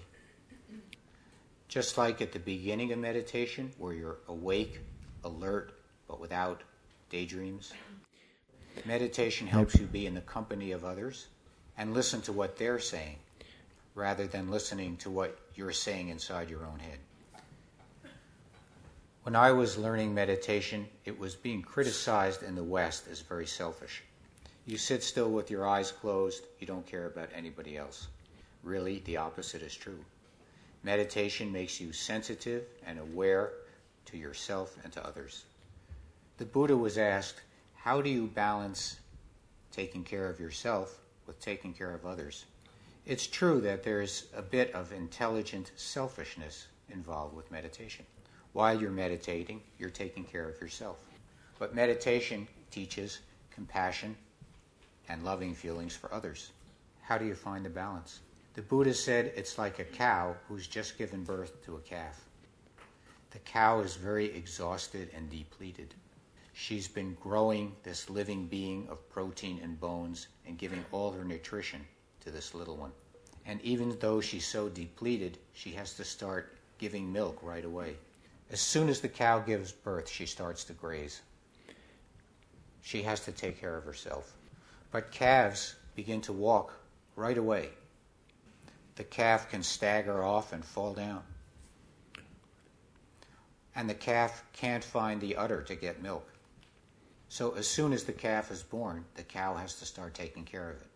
Just 1.70 1.98
like 1.98 2.22
at 2.22 2.34
the 2.34 2.40
beginning 2.40 2.92
of 2.92 3.00
meditation, 3.00 3.72
where 3.78 3.94
you're 3.94 4.18
awake, 4.28 4.82
alert, 5.24 5.80
but 6.10 6.20
without 6.20 6.62
daydreams. 7.10 7.72
Meditation 8.84 9.48
helps 9.48 9.76
you 9.76 9.86
be 9.86 10.08
in 10.08 10.14
the 10.14 10.20
company 10.20 10.74
of 10.74 10.84
others 10.84 11.28
and 11.78 11.94
listen 11.94 12.20
to 12.24 12.34
what 12.34 12.58
they're 12.58 12.80
saying 12.80 13.16
rather 13.94 14.28
than 14.28 14.52
listening 14.52 14.98
to 14.98 15.10
what 15.10 15.40
you're 15.56 15.72
saying 15.72 16.10
inside 16.10 16.50
your 16.50 16.66
own 16.66 16.80
head. 16.80 17.00
When 19.26 19.36
I 19.36 19.54
was 19.54 19.76
learning 19.76 20.14
meditation, 20.14 20.88
it 21.04 21.18
was 21.18 21.34
being 21.34 21.64
criticized 21.64 22.44
in 22.44 22.54
the 22.54 22.64
West 22.64 23.08
as 23.08 23.22
very 23.22 23.48
selfish. 23.48 24.04
You 24.68 24.78
sit 24.78 25.02
still 25.02 25.32
with 25.32 25.50
your 25.50 25.68
eyes 25.68 25.92
closed, 25.92 26.46
you 26.60 26.68
don't 26.68 26.86
care 26.86 27.08
about 27.08 27.30
anybody 27.34 27.76
else. 27.76 28.08
Really, 28.62 29.00
the 29.00 29.18
opposite 29.18 29.64
is 29.64 29.76
true. 29.76 30.06
Meditation 30.84 31.52
makes 31.52 31.82
you 31.82 31.92
sensitive 31.92 32.66
and 32.86 33.00
aware 33.00 33.54
to 34.06 34.16
yourself 34.16 34.78
and 34.84 34.94
to 34.94 35.04
others. 35.04 35.46
The 36.38 36.46
Buddha 36.46 36.78
was 36.78 37.00
asked, 37.00 37.42
How 37.74 38.04
do 38.04 38.12
you 38.12 38.28
balance 38.28 39.00
taking 39.72 40.04
care 40.04 40.30
of 40.30 40.40
yourself 40.40 41.00
with 41.26 41.40
taking 41.40 41.74
care 41.74 41.96
of 41.96 42.06
others? 42.06 42.46
It's 43.08 43.26
true 43.26 43.60
that 43.62 43.82
there's 43.82 44.28
a 44.36 44.44
bit 44.44 44.72
of 44.76 44.94
intelligent 44.94 45.72
selfishness 45.76 46.68
involved 46.92 47.36
with 47.36 47.50
meditation. 47.50 48.06
While 48.56 48.80
you're 48.80 48.90
meditating, 48.90 49.62
you're 49.78 49.90
taking 49.90 50.24
care 50.24 50.48
of 50.48 50.62
yourself. 50.62 51.04
But 51.60 51.76
meditation 51.76 52.48
teaches 52.72 53.20
compassion 53.54 54.16
and 55.10 55.26
loving 55.26 55.54
feelings 55.54 55.94
for 55.94 56.14
others. 56.14 56.54
How 57.02 57.18
do 57.18 57.26
you 57.26 57.36
find 57.36 57.66
the 57.66 57.70
balance? 57.70 58.22
The 58.54 58.62
Buddha 58.62 58.94
said 58.94 59.34
it's 59.36 59.58
like 59.58 59.80
a 59.80 59.84
cow 59.84 60.38
who's 60.48 60.68
just 60.68 60.98
given 60.98 61.26
birth 61.26 61.66
to 61.66 61.76
a 61.76 61.82
calf. 61.82 62.24
The 63.32 63.40
cow 63.40 63.82
is 63.82 63.96
very 63.96 64.34
exhausted 64.34 65.10
and 65.14 65.30
depleted. 65.30 65.94
She's 66.54 66.88
been 66.88 67.18
growing 67.20 67.76
this 67.84 68.10
living 68.10 68.48
being 68.48 68.88
of 68.88 69.10
protein 69.10 69.60
and 69.62 69.78
bones 69.78 70.30
and 70.48 70.58
giving 70.58 70.86
all 70.94 71.12
her 71.12 71.26
nutrition 71.26 71.86
to 72.22 72.32
this 72.32 72.56
little 72.56 72.78
one. 72.78 72.94
And 73.46 73.62
even 73.64 73.98
though 74.00 74.22
she's 74.22 74.48
so 74.48 74.70
depleted, 74.70 75.40
she 75.52 75.72
has 75.72 75.96
to 75.96 76.06
start 76.06 76.56
giving 76.78 77.12
milk 77.12 77.38
right 77.44 77.66
away. 77.66 77.98
As 78.52 78.62
soon 78.62 78.90
as 78.90 79.02
the 79.02 79.10
cow 79.10 79.40
gives 79.40 79.72
birth, 79.72 80.08
she 80.08 80.26
starts 80.26 80.64
to 80.66 80.74
graze. 80.74 81.22
She 82.82 83.02
has 83.02 83.22
to 83.22 83.32
take 83.32 83.60
care 83.60 83.76
of 83.76 83.86
herself. 83.86 84.32
But 84.92 85.12
calves 85.12 85.76
begin 85.96 86.22
to 86.22 86.34
walk 86.34 86.74
right 87.16 87.38
away. 87.38 87.70
The 88.96 89.04
calf 89.04 89.50
can 89.50 89.64
stagger 89.64 90.24
off 90.24 90.54
and 90.54 90.64
fall 90.64 90.94
down. 90.94 91.24
And 93.76 93.90
the 93.90 93.96
calf 93.96 94.44
can't 94.54 94.84
find 94.84 95.20
the 95.20 95.36
udder 95.36 95.64
to 95.64 95.76
get 95.76 96.02
milk. 96.02 96.32
So 97.28 97.56
as 97.56 97.68
soon 97.68 97.92
as 97.92 98.04
the 98.04 98.14
calf 98.14 98.52
is 98.52 98.64
born, 98.64 99.04
the 99.16 99.24
cow 99.24 99.56
has 99.56 99.76
to 99.80 99.86
start 99.86 100.14
taking 100.14 100.46
care 100.46 100.70
of 100.70 100.78
it. 100.78 100.88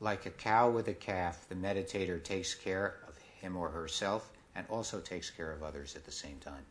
Like 0.00 0.24
a 0.26 0.30
cow 0.30 0.70
with 0.70 0.88
a 0.88 0.94
calf, 0.94 1.46
the 1.48 1.54
meditator 1.54 2.22
takes 2.22 2.54
care 2.54 3.00
of 3.08 3.18
him 3.18 3.56
or 3.56 3.68
herself 3.68 4.30
and 4.54 4.66
also 4.70 5.00
takes 5.00 5.28
care 5.28 5.52
of 5.52 5.62
others 5.62 5.96
at 5.96 6.04
the 6.04 6.12
same 6.12 6.38
time. 6.38 6.64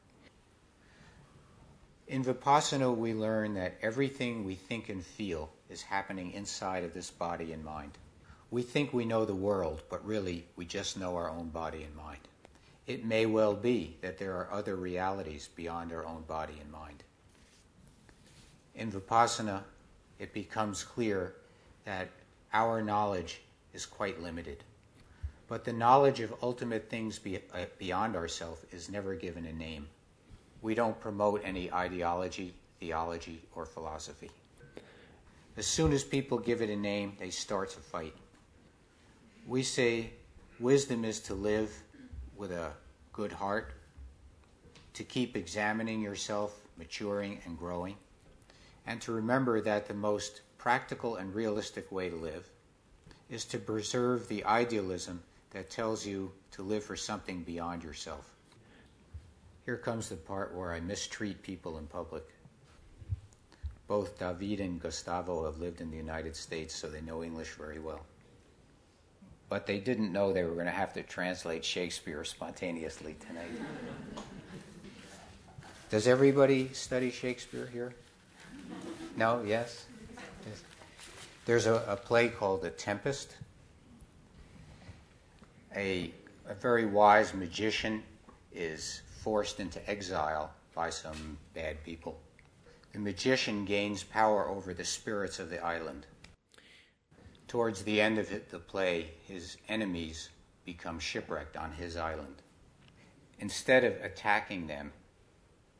In 2.14 2.24
Vipassana, 2.24 2.96
we 2.96 3.16
learn 3.16 3.56
that 3.56 3.80
everything 3.82 4.46
we 4.46 4.54
think 4.54 4.88
and 4.88 5.04
feel 5.04 5.50
is 5.68 5.82
happening 5.82 6.32
inside 6.34 6.84
of 6.84 6.94
this 6.94 7.10
body 7.10 7.54
and 7.54 7.66
mind. 7.66 7.98
We 8.52 8.62
think 8.62 8.94
we 8.94 9.04
know 9.04 9.26
the 9.26 9.34
world, 9.34 9.82
but 9.90 10.06
really 10.06 10.46
we 10.56 10.66
just 10.66 10.96
know 10.96 11.16
our 11.16 11.28
own 11.28 11.50
body 11.50 11.82
and 11.82 11.96
mind. 11.96 12.20
It 12.86 13.04
may 13.04 13.26
well 13.26 13.56
be 13.56 13.98
that 14.02 14.20
there 14.20 14.36
are 14.36 14.48
other 14.52 14.76
realities 14.76 15.50
beyond 15.56 15.92
our 15.92 16.06
own 16.06 16.22
body 16.28 16.54
and 16.62 16.72
mind. 16.72 17.04
In 18.76 18.92
Vipassana, 18.92 19.64
it 20.20 20.36
becomes 20.36 20.84
clear 20.84 21.34
that 21.84 22.12
our 22.54 22.84
knowledge 22.84 23.42
is 23.74 23.88
quite 23.88 24.22
limited. 24.22 24.64
But 25.48 25.66
the 25.66 25.74
knowledge 25.74 26.20
of 26.20 26.36
ultimate 26.44 26.92
things 26.92 27.20
uh, 27.26 27.66
beyond 27.80 28.16
ourselves 28.16 28.62
is 28.72 28.88
never 28.88 29.16
given 29.16 29.48
a 29.48 29.54
name. 29.54 29.88
We 30.64 30.76
don't 30.76 30.98
promote 31.00 31.42
any 31.44 31.72
ideology, 31.72 32.54
theology, 32.80 33.42
or 33.54 33.66
philosophy. 33.66 34.32
As 35.58 35.68
soon 35.68 35.92
as 35.92 36.06
people 36.06 36.40
give 36.40 36.62
it 36.62 36.70
a 36.70 36.76
name, 36.76 37.18
they 37.20 37.32
start 37.32 37.70
to 37.72 37.80
fight. 37.80 38.16
We 39.46 39.62
say 39.62 40.12
wisdom 40.62 41.04
is 41.04 41.20
to 41.24 41.34
live 41.34 41.70
with 42.38 42.54
a 42.54 42.72
good 43.12 43.34
heart, 43.34 43.74
to 44.94 45.04
keep 45.04 45.36
examining 45.36 46.02
yourself, 46.02 46.58
maturing 46.78 47.42
and 47.46 47.60
growing, 47.60 47.98
and 48.88 49.02
to 49.02 49.12
remember 49.12 49.60
that 49.60 49.90
the 49.90 49.94
most 49.94 50.42
practical 50.58 51.18
and 51.18 51.36
realistic 51.36 51.92
way 51.92 52.10
to 52.10 52.16
live 52.16 52.48
is 53.30 53.44
to 53.46 53.58
preserve 53.58 54.30
the 54.30 54.46
idealism 54.46 55.22
that 55.52 55.70
tells 55.70 56.06
you 56.06 56.32
to 56.52 56.64
live 56.64 56.86
for 56.86 56.96
something 56.96 57.44
beyond 57.44 57.84
yourself. 57.84 58.33
Here 59.66 59.78
comes 59.78 60.10
the 60.10 60.16
part 60.16 60.54
where 60.54 60.74
I 60.74 60.80
mistreat 60.80 61.42
people 61.42 61.78
in 61.78 61.88
public. 61.88 62.24
Both 63.88 64.20
David 64.20 64.60
and 64.60 64.82
Gustavo 64.82 65.46
have 65.46 65.60
lived 65.60 65.80
in 65.80 65.90
the 65.90 65.98
United 65.98 66.36
States, 66.36 66.76
so 66.76 66.90
they 66.90 67.02
know 67.02 67.24
English 67.24 67.54
very 67.54 67.80
well. 67.80 68.06
But 69.50 69.66
they 69.66 69.80
didn't 69.80 70.12
know 70.12 70.34
they 70.34 70.44
were 70.44 70.54
going 70.54 70.66
to 70.66 70.72
have 70.72 70.94
to 70.94 71.04
translate 71.04 71.64
Shakespeare 71.64 72.24
spontaneously 72.24 73.16
tonight. 73.26 73.52
Does 75.90 76.08
everybody 76.08 76.70
study 76.74 77.12
Shakespeare 77.12 77.70
here? 77.72 77.94
No? 79.16 79.44
Yes? 79.46 79.86
yes. 80.48 80.64
There's 81.46 81.68
a, 81.68 81.84
a, 81.88 81.96
play 81.96 82.30
called 82.30 82.64
The 82.64 82.72
Tempest. 82.72 83.36
A, 85.76 86.12
a 86.48 86.54
very 86.56 86.86
wise 86.86 87.34
magician 87.34 88.02
is 88.54 89.02
forced 89.24 89.60
into 89.60 89.90
exile 89.90 90.52
by 90.76 90.90
some 90.90 91.38
bad 91.54 91.84
people 91.84 92.20
the 92.94 93.00
magician 93.00 93.66
gains 93.66 94.04
power 94.04 94.48
over 94.48 94.72
the 94.72 94.86
spirits 94.86 95.40
of 95.40 95.50
the 95.50 95.64
island. 95.64 96.06
Towards 97.48 97.84
the 97.84 98.00
end 98.00 98.20
of 98.20 98.30
the 98.30 98.60
play, 98.60 99.10
his 99.28 99.58
enemies 99.68 100.30
become 100.64 101.00
shipwrecked 101.00 101.58
on 101.58 101.72
his 101.72 101.98
island. 101.98 102.44
Instead 103.40 103.84
of 103.84 103.94
attacking 104.04 104.68
them, 104.68 104.92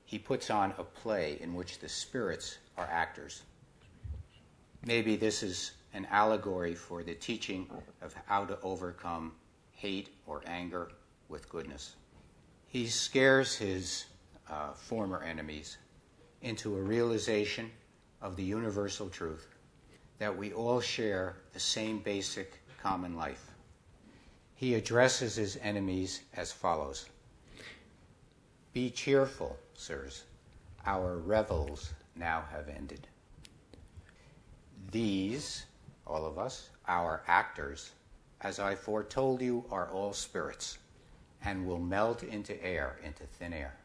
he 0.06 0.18
puts 0.18 0.50
on 0.50 0.74
a 0.78 0.84
play 0.84 1.38
in 1.40 1.54
which 1.54 1.80
the 1.80 1.88
spirits 1.88 2.58
are 2.78 2.90
actors. 2.92 3.44
Maybe 4.86 5.16
this 5.16 5.44
is 5.44 5.72
an 5.94 6.08
allegory 6.10 6.74
for 6.74 7.04
the 7.04 7.14
teaching 7.14 7.70
of 8.02 8.16
how 8.26 8.46
to 8.46 8.60
overcome 8.62 9.34
hate 9.72 10.10
or 10.26 10.42
anger 10.48 10.92
with 11.30 11.48
goodness. 11.48 11.96
He 12.74 12.88
scares 12.88 13.56
his 13.56 14.06
uh, 14.50 14.74
former 14.74 15.22
enemies 15.22 15.78
into 16.42 16.76
a 16.76 16.82
realization 16.82 17.70
of 18.20 18.36
the 18.36 18.44
universal 18.44 19.10
truth 19.10 19.48
that 20.18 20.36
we 20.36 20.54
all 20.54 20.82
share 20.82 21.36
the 21.54 21.60
same 21.60 22.00
basic 22.00 22.64
common 22.82 23.16
life. 23.16 23.52
He 24.56 24.74
addresses 24.74 25.36
his 25.36 25.56
enemies 25.62 26.22
as 26.34 26.52
follows 26.52 27.06
Be 28.74 28.90
cheerful, 28.90 29.56
sirs, 29.76 30.24
our 30.84 31.18
revels 31.20 31.94
now 32.16 32.44
have 32.52 32.70
ended. 32.70 33.08
These, 34.90 35.68
all 36.08 36.26
of 36.26 36.40
us, 36.40 36.72
our 36.88 37.22
actors, 37.28 37.92
as 38.42 38.58
I 38.58 38.74
foretold 38.74 39.44
you, 39.44 39.64
are 39.70 39.92
all 39.92 40.12
spirits 40.14 40.80
and 41.46 41.66
will 41.66 41.80
melt 41.80 42.24
into 42.24 42.62
air, 42.64 42.98
into 43.04 43.24
thin 43.24 43.54
air. 43.54 43.76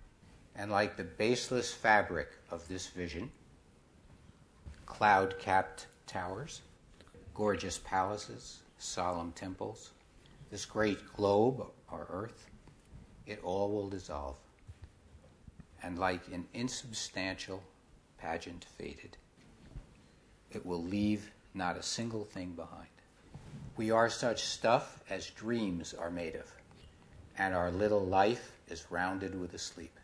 And 0.54 0.70
like 0.70 0.96
the 0.96 1.04
baseless 1.04 1.72
fabric 1.72 2.28
of 2.50 2.66
this 2.68 2.86
vision, 2.88 3.30
cloud 4.86 5.38
capped 5.38 5.86
towers, 6.06 6.62
gorgeous 7.34 7.78
palaces, 7.78 8.58
solemn 8.78 9.32
temples, 9.32 9.90
this 10.50 10.64
great 10.64 10.98
globe, 11.14 11.66
our 11.90 12.06
earth, 12.10 12.48
it 13.26 13.40
all 13.42 13.70
will 13.70 13.88
dissolve. 13.88 14.36
And 15.82 15.98
like 15.98 16.26
an 16.32 16.46
insubstantial 16.54 17.62
pageant 18.18 18.66
faded, 18.76 19.16
it 20.50 20.64
will 20.64 20.82
leave 20.82 21.30
not 21.54 21.76
a 21.76 21.82
single 21.82 22.24
thing 22.24 22.52
behind. 22.52 22.88
We 23.76 23.90
are 23.90 24.10
such 24.10 24.42
stuff 24.42 25.00
as 25.08 25.30
dreams 25.30 25.94
are 25.94 26.10
made 26.10 26.34
of, 26.34 26.50
and 27.38 27.54
our 27.54 27.70
little 27.70 28.04
life 28.04 28.52
is 28.68 28.86
rounded 28.90 29.38
with 29.40 29.54
a 29.54 29.58
sleep. 29.58 29.96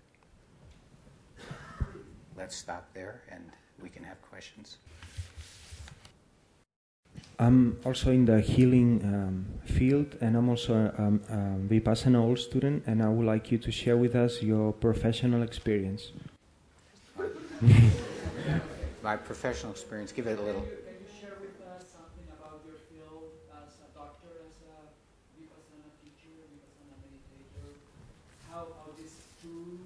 Let's 2.37 2.57
stop 2.57 2.89
there 2.95 3.23
and 3.31 3.43
we 3.83 3.89
can 3.89 4.05
have 4.05 4.21
questions. 4.23 4.79
I'm 7.39 7.79
also 7.85 8.11
in 8.13 8.27
the 8.27 8.41
healing 8.41 9.01
um, 9.03 9.47
field, 9.65 10.17
and 10.21 10.37
I'm 10.37 10.49
also 10.49 10.93
a, 10.97 11.03
um, 11.03 11.21
a 11.29 11.59
Vipassana 11.69 12.21
old 12.21 12.39
student, 12.39 12.85
and 12.87 13.03
I 13.03 13.09
would 13.09 13.27
like 13.27 13.51
you 13.51 13.59
to 13.59 13.73
share 13.73 13.97
with 13.97 14.15
us 14.15 14.41
your 14.41 14.73
professional 14.73 15.43
experience. 15.43 16.13
My 19.03 19.17
professional 19.17 19.73
experience, 19.73 20.13
give 20.13 20.29
it 20.29 20.39
a 20.39 20.43
little. 20.43 20.63
Can 20.63 20.71
you 20.71 21.11
share 21.21 21.35
with 21.41 21.59
us 21.67 21.83
something 21.91 22.25
about 22.39 22.63
your 22.65 22.79
field 22.87 23.35
as 23.51 23.83
a 23.83 23.91
doctor, 23.99 24.31
as 24.47 24.55
a 24.71 24.87
Vipassana 25.35 25.91
teacher, 26.01 26.31
Vipassana 26.55 26.95
meditator? 27.03 27.83
How, 28.49 28.71
how 28.79 28.95
these 28.97 29.19
two 29.43 29.77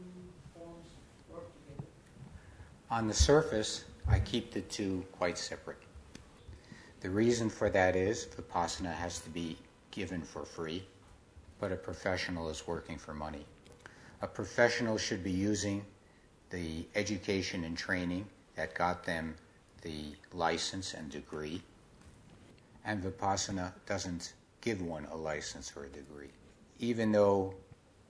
forms 0.53 0.87
work 1.33 1.49
together? 1.65 1.89
On 2.91 3.07
the 3.07 3.13
surface, 3.13 3.85
I 4.09 4.19
keep 4.19 4.51
the 4.51 4.63
two 4.63 5.05
quite 5.13 5.37
separate. 5.37 5.83
The 7.01 7.11
reason 7.11 7.51
for 7.51 7.69
that 7.69 7.95
is 7.95 8.25
Vipassana 8.25 8.95
has 8.95 9.21
to 9.21 9.29
be 9.29 9.59
given 9.91 10.23
for 10.23 10.47
free, 10.47 10.83
but 11.61 11.71
a 11.71 11.77
professional 11.77 12.49
is 12.49 12.67
working 12.67 12.97
for 12.97 13.13
money. 13.13 13.45
A 14.23 14.27
professional 14.27 14.97
should 14.97 15.23
be 15.23 15.31
using 15.31 15.85
the 16.49 16.87
education 16.95 17.65
and 17.65 17.77
training 17.77 18.27
that 18.57 18.75
got 18.75 19.05
them 19.05 19.35
the 19.83 20.15
license 20.33 20.95
and 20.95 21.11
degree, 21.11 21.61
and 22.87 23.03
Vipassana 23.03 23.71
doesn't 23.85 24.33
give 24.63 24.81
one 24.81 25.07
a 25.13 25.17
license 25.17 25.75
or 25.77 25.85
a 25.85 25.89
degree. 25.89 26.31
Even 26.79 27.13
though 27.13 27.53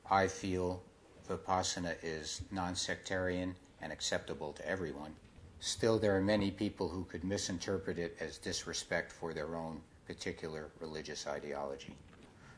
I 0.09 0.29
feel 0.29 0.81
Vipassana 1.29 1.97
is 2.01 2.43
non 2.53 2.77
sectarian 2.77 3.57
and 3.81 3.93
acceptable 3.93 4.53
to 4.53 4.69
everyone, 4.69 5.15
Still, 5.61 5.99
there 5.99 6.17
are 6.17 6.21
many 6.21 6.53
people 6.53 6.89
who 6.89 7.05
could 7.05 7.25
misinterpret 7.25 7.99
it 7.99 8.17
as 8.21 8.39
disrespect 8.39 9.11
for 9.11 9.35
their 9.35 9.57
own 9.57 9.81
particular 10.07 10.71
religious 10.79 11.27
ideology. 11.27 11.97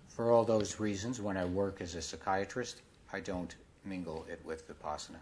For 0.09 0.31
all 0.31 0.45
those 0.45 0.79
reasons, 0.79 1.21
when 1.21 1.39
I 1.39 1.47
work 1.47 1.81
as 1.81 1.95
a 1.95 2.03
psychiatrist, 2.03 2.83
I 3.11 3.21
don't 3.21 3.55
mingle 3.87 4.27
it 4.29 4.45
with 4.45 4.69
Vipassana. 4.69 5.21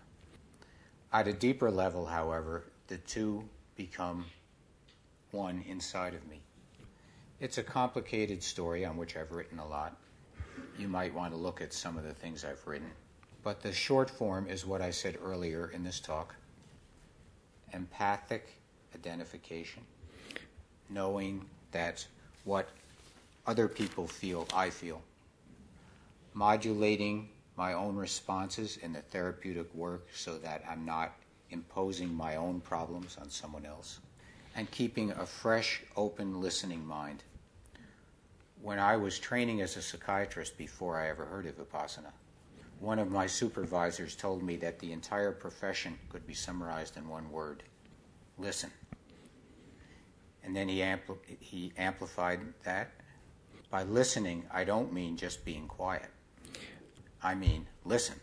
At 1.12 1.28
a 1.28 1.32
deeper 1.32 1.70
level, 1.70 2.04
however, 2.04 2.64
the 2.88 2.98
two 2.98 3.48
become 3.76 4.26
one 5.30 5.62
inside 5.68 6.14
of 6.14 6.26
me. 6.26 6.40
It's 7.38 7.58
a 7.58 7.62
complicated 7.62 8.42
story 8.42 8.84
on 8.84 8.96
which 8.96 9.16
I've 9.16 9.30
written 9.30 9.61
a 9.61 9.68
lot. 9.68 9.96
You 10.76 10.88
might 10.88 11.14
want 11.14 11.32
to 11.32 11.38
look 11.38 11.62
at 11.62 11.72
some 11.72 11.96
of 11.96 12.02
the 12.02 12.14
things 12.14 12.44
I've 12.44 12.66
written. 12.66 12.90
But 13.42 13.62
the 13.62 13.72
short 13.72 14.11
form 14.11 14.48
is 14.48 14.66
what 14.66 14.83
I 14.83 14.90
said 14.90 15.18
earlier 15.22 15.70
in 15.70 15.85
this 15.85 16.01
talk. 16.01 16.35
Empathic 17.72 18.55
identification, 18.94 19.83
knowing 20.90 21.44
that 21.72 22.07
what 22.44 22.68
other 23.46 23.68
people 23.68 24.07
feel, 24.07 24.46
I 24.55 24.70
feel, 24.70 25.03
modulating 26.35 27.29
my 27.57 27.72
own 27.72 27.96
responses 27.96 28.77
in 28.79 28.92
the 28.92 29.01
therapeutic 29.01 29.72
work 29.74 30.07
so 30.14 30.38
that 30.38 30.62
I'm 30.68 30.85
not 30.85 31.12
imposing 31.51 32.14
my 32.14 32.37
own 32.37 32.61
problems 32.61 33.16
on 33.20 33.31
someone 33.31 33.66
else, 33.66 34.01
and 34.55 34.70
keeping 34.70 35.11
a 35.12 35.27
fresh, 35.27 35.83
open, 35.96 36.40
listening 36.40 36.87
mind. 36.87 37.22
When 38.61 38.79
I 38.79 38.96
was 38.96 39.18
training 39.18 39.61
as 39.61 39.77
a 39.77 39.83
psychiatrist 39.83 40.59
before 40.59 40.98
I 40.98 41.09
ever 41.09 41.24
heard 41.24 41.46
of 41.46 41.57
Vipassana, 41.57 42.12
one 42.80 42.98
of 42.98 43.10
my 43.10 43.26
supervisors 43.26 44.14
told 44.14 44.42
me 44.42 44.56
that 44.56 44.78
the 44.78 44.92
entire 44.92 45.32
profession 45.32 45.98
could 46.08 46.26
be 46.26 46.34
summarized 46.34 46.96
in 46.96 47.08
one 47.08 47.30
word 47.30 47.62
listen. 48.38 48.70
And 50.44 50.54
then 50.54 50.68
he, 50.68 50.78
ampli- 50.78 51.40
he 51.40 51.72
amplified 51.76 52.40
that. 52.64 52.92
By 53.70 53.82
listening, 53.82 54.44
I 54.50 54.64
don't 54.64 54.92
mean 54.92 55.16
just 55.16 55.44
being 55.44 55.66
quiet, 55.66 56.08
I 57.22 57.34
mean 57.34 57.66
listen. 57.84 58.16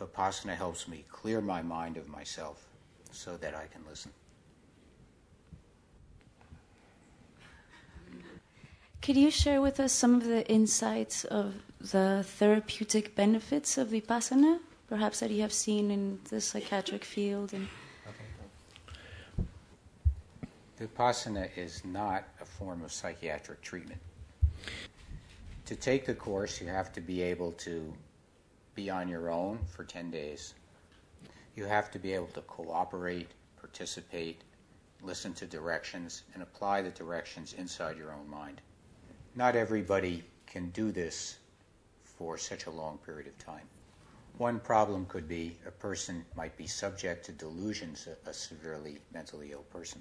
Vipassana 0.00 0.56
helps 0.56 0.88
me 0.88 1.04
clear 1.08 1.40
my 1.40 1.62
mind 1.62 1.96
of 1.96 2.08
myself 2.08 2.66
so 3.12 3.36
that 3.36 3.54
I 3.54 3.66
can 3.66 3.82
listen. 3.88 4.10
Could 9.04 9.18
you 9.18 9.30
share 9.30 9.60
with 9.60 9.80
us 9.80 9.92
some 9.92 10.14
of 10.14 10.24
the 10.24 10.48
insights 10.48 11.24
of 11.24 11.56
the 11.78 12.24
therapeutic 12.26 13.14
benefits 13.14 13.76
of 13.76 13.88
vipassana, 13.88 14.60
perhaps 14.88 15.20
that 15.20 15.30
you 15.30 15.42
have 15.42 15.52
seen 15.52 15.90
in 15.90 16.20
the 16.30 16.40
psychiatric 16.40 17.04
field? 17.04 17.52
And 17.52 17.68
Vipassana 20.80 21.50
is 21.54 21.84
not 21.84 22.24
a 22.40 22.46
form 22.46 22.82
of 22.82 22.90
psychiatric 22.90 23.60
treatment. 23.60 24.00
To 25.66 25.76
take 25.76 26.06
the 26.06 26.14
course, 26.14 26.58
you 26.58 26.68
have 26.68 26.90
to 26.94 27.02
be 27.02 27.20
able 27.20 27.52
to 27.52 27.92
be 28.74 28.88
on 28.88 29.06
your 29.06 29.28
own 29.30 29.58
for 29.66 29.84
10 29.84 30.10
days. 30.10 30.54
You 31.56 31.66
have 31.66 31.90
to 31.90 31.98
be 31.98 32.14
able 32.14 32.28
to 32.28 32.40
cooperate, 32.40 33.28
participate, 33.60 34.40
listen 35.02 35.34
to 35.34 35.44
directions, 35.44 36.22
and 36.32 36.42
apply 36.42 36.80
the 36.80 36.90
directions 36.90 37.52
inside 37.52 37.98
your 37.98 38.14
own 38.14 38.30
mind. 38.30 38.62
Not 39.36 39.56
everybody 39.56 40.22
can 40.46 40.70
do 40.70 40.92
this 40.92 41.38
for 42.04 42.38
such 42.38 42.66
a 42.66 42.70
long 42.70 42.98
period 42.98 43.26
of 43.26 43.36
time. 43.36 43.66
One 44.38 44.60
problem 44.60 45.06
could 45.06 45.26
be 45.26 45.58
a 45.66 45.72
person 45.72 46.24
might 46.36 46.56
be 46.56 46.68
subject 46.68 47.26
to 47.26 47.32
delusions, 47.32 48.06
a, 48.06 48.30
a 48.30 48.32
severely 48.32 49.00
mentally 49.12 49.50
ill 49.50 49.64
person. 49.72 50.00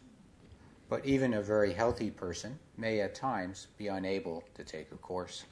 But 0.87 1.03
even 1.03 1.33
a 1.33 1.41
very 1.41 1.73
healthy 1.73 2.11
person 2.11 2.59
may 2.77 3.01
at 3.01 3.15
times 3.15 3.67
be 3.75 3.87
unable 3.87 4.43
to 4.53 4.63
take 4.63 4.91
a 4.91 4.97
course. 4.97 5.45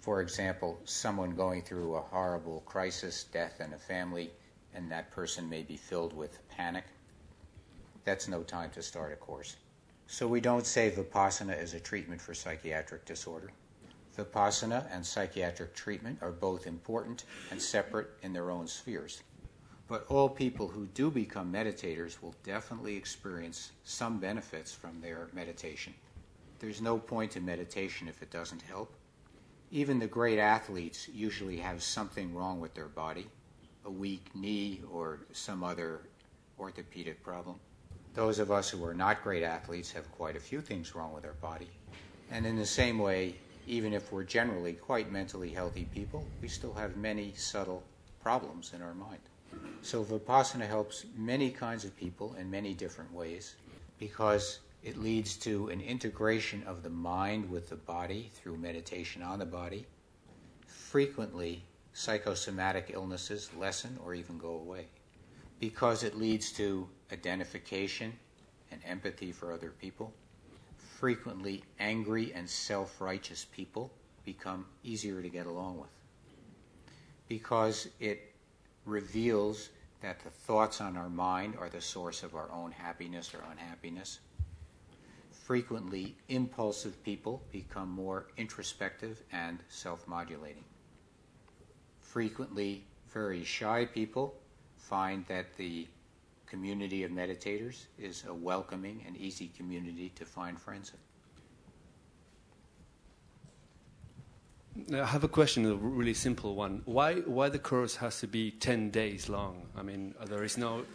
For 0.00 0.22
example, 0.22 0.80
someone 0.84 1.36
going 1.36 1.62
through 1.62 1.96
a 1.96 2.00
horrible 2.00 2.62
crisis, 2.64 3.24
death 3.24 3.60
in 3.60 3.74
a 3.74 3.78
family, 3.78 4.30
and 4.72 4.90
that 4.90 5.10
person 5.10 5.50
may 5.50 5.62
be 5.62 5.76
filled 5.76 6.16
with 6.16 6.48
panic. 6.48 6.84
That's 8.04 8.26
no 8.26 8.42
time 8.42 8.70
to 8.70 8.82
start 8.82 9.12
a 9.12 9.16
course. 9.16 9.56
So 10.06 10.28
we 10.28 10.40
don't 10.40 10.66
say 10.66 10.90
Vipassana 10.90 11.60
is 11.60 11.74
a 11.74 11.80
treatment 11.80 12.20
for 12.20 12.34
psychiatric 12.34 13.04
disorder. 13.04 13.50
Vipassana 14.16 14.86
and 14.92 15.04
psychiatric 15.04 15.74
treatment 15.74 16.18
are 16.20 16.30
both 16.30 16.66
important 16.66 17.24
and 17.50 17.60
separate 17.60 18.10
in 18.22 18.32
their 18.32 18.50
own 18.50 18.66
spheres. 18.68 19.22
But 19.88 20.06
all 20.08 20.28
people 20.28 20.68
who 20.68 20.86
do 20.86 21.10
become 21.10 21.52
meditators 21.52 22.22
will 22.22 22.34
definitely 22.44 22.96
experience 22.96 23.72
some 23.82 24.18
benefits 24.18 24.72
from 24.72 25.00
their 25.00 25.28
meditation. 25.32 25.94
There's 26.58 26.80
no 26.80 26.98
point 26.98 27.36
in 27.36 27.44
meditation 27.44 28.06
if 28.08 28.22
it 28.22 28.30
doesn't 28.30 28.62
help. 28.62 28.94
Even 29.70 29.98
the 29.98 30.06
great 30.06 30.38
athletes 30.38 31.08
usually 31.08 31.56
have 31.56 31.82
something 31.82 32.34
wrong 32.34 32.60
with 32.60 32.74
their 32.74 32.88
body, 32.88 33.26
a 33.84 33.90
weak 33.90 34.30
knee 34.34 34.80
or 34.90 35.26
some 35.32 35.64
other 35.64 36.02
orthopedic 36.58 37.22
problem. 37.22 37.58
Those 38.14 38.38
of 38.38 38.52
us 38.52 38.70
who 38.70 38.84
are 38.84 38.94
not 38.94 39.24
great 39.24 39.42
athletes 39.42 39.90
have 39.90 40.10
quite 40.12 40.36
a 40.36 40.40
few 40.40 40.60
things 40.60 40.94
wrong 40.94 41.12
with 41.12 41.24
our 41.24 41.32
body. 41.32 41.68
And 42.30 42.46
in 42.46 42.56
the 42.56 42.64
same 42.64 43.00
way, 43.00 43.34
even 43.66 43.92
if 43.92 44.12
we're 44.12 44.22
generally 44.22 44.74
quite 44.74 45.10
mentally 45.10 45.50
healthy 45.50 45.86
people, 45.92 46.24
we 46.40 46.46
still 46.46 46.72
have 46.74 46.96
many 46.96 47.34
subtle 47.34 47.82
problems 48.22 48.72
in 48.72 48.82
our 48.82 48.94
mind. 48.94 49.18
So 49.82 50.04
Vipassana 50.04 50.66
helps 50.66 51.06
many 51.16 51.50
kinds 51.50 51.84
of 51.84 51.96
people 51.96 52.34
in 52.34 52.48
many 52.48 52.72
different 52.72 53.12
ways 53.12 53.56
because 53.98 54.60
it 54.84 54.96
leads 54.96 55.36
to 55.38 55.68
an 55.68 55.80
integration 55.80 56.62
of 56.68 56.84
the 56.84 56.90
mind 56.90 57.50
with 57.50 57.68
the 57.68 57.76
body 57.76 58.30
through 58.34 58.58
meditation 58.58 59.22
on 59.22 59.40
the 59.40 59.46
body. 59.46 59.86
Frequently, 60.66 61.64
psychosomatic 61.92 62.92
illnesses 62.94 63.50
lessen 63.58 63.98
or 64.04 64.14
even 64.14 64.38
go 64.38 64.50
away 64.50 64.86
because 65.64 66.04
it 66.04 66.14
leads 66.14 66.52
to 66.52 66.86
identification 67.10 68.12
and 68.70 68.82
empathy 68.84 69.32
for 69.32 69.50
other 69.50 69.70
people. 69.70 70.12
Frequently, 70.76 71.64
angry 71.80 72.34
and 72.34 72.46
self 72.46 73.00
righteous 73.00 73.46
people 73.50 73.90
become 74.26 74.66
easier 74.82 75.22
to 75.22 75.28
get 75.30 75.46
along 75.46 75.78
with 75.78 75.88
because 77.28 77.88
it 77.98 78.34
reveals 78.84 79.70
that 80.02 80.22
the 80.22 80.28
thoughts 80.28 80.82
on 80.82 80.98
our 80.98 81.08
mind 81.08 81.54
are 81.58 81.70
the 81.70 81.80
source 81.80 82.22
of 82.22 82.34
our 82.34 82.50
own 82.52 82.70
happiness 82.70 83.32
or 83.32 83.42
unhappiness. 83.50 84.18
Frequently, 85.30 86.14
impulsive 86.28 87.02
people 87.02 87.42
become 87.50 87.88
more 87.88 88.26
introspective 88.36 89.22
and 89.32 89.60
self 89.70 90.06
modulating. 90.06 90.64
Frequently, 92.02 92.84
very 93.08 93.44
shy 93.44 93.86
people 93.86 94.34
find 94.84 95.24
that 95.28 95.56
the 95.56 95.86
community 96.46 97.04
of 97.04 97.10
meditators 97.10 97.86
is 97.98 98.24
a 98.28 98.34
welcoming 98.34 99.02
and 99.06 99.16
easy 99.16 99.50
community 99.56 100.12
to 100.14 100.24
find 100.24 100.60
friends 100.60 100.92
in. 100.94 101.00
I 105.00 105.06
have 105.06 105.24
a 105.24 105.28
question, 105.28 105.64
a 105.66 105.74
really 105.74 106.14
simple 106.14 106.54
one. 106.56 106.82
Why, 106.84 107.14
why 107.20 107.48
the 107.48 107.60
course 107.60 107.96
has 107.96 108.20
to 108.20 108.26
be 108.26 108.50
10 108.50 108.90
days 108.90 109.28
long? 109.28 109.62
I 109.76 109.82
mean, 109.82 110.14
there 110.26 110.44
is 110.44 110.58
no. 110.58 110.84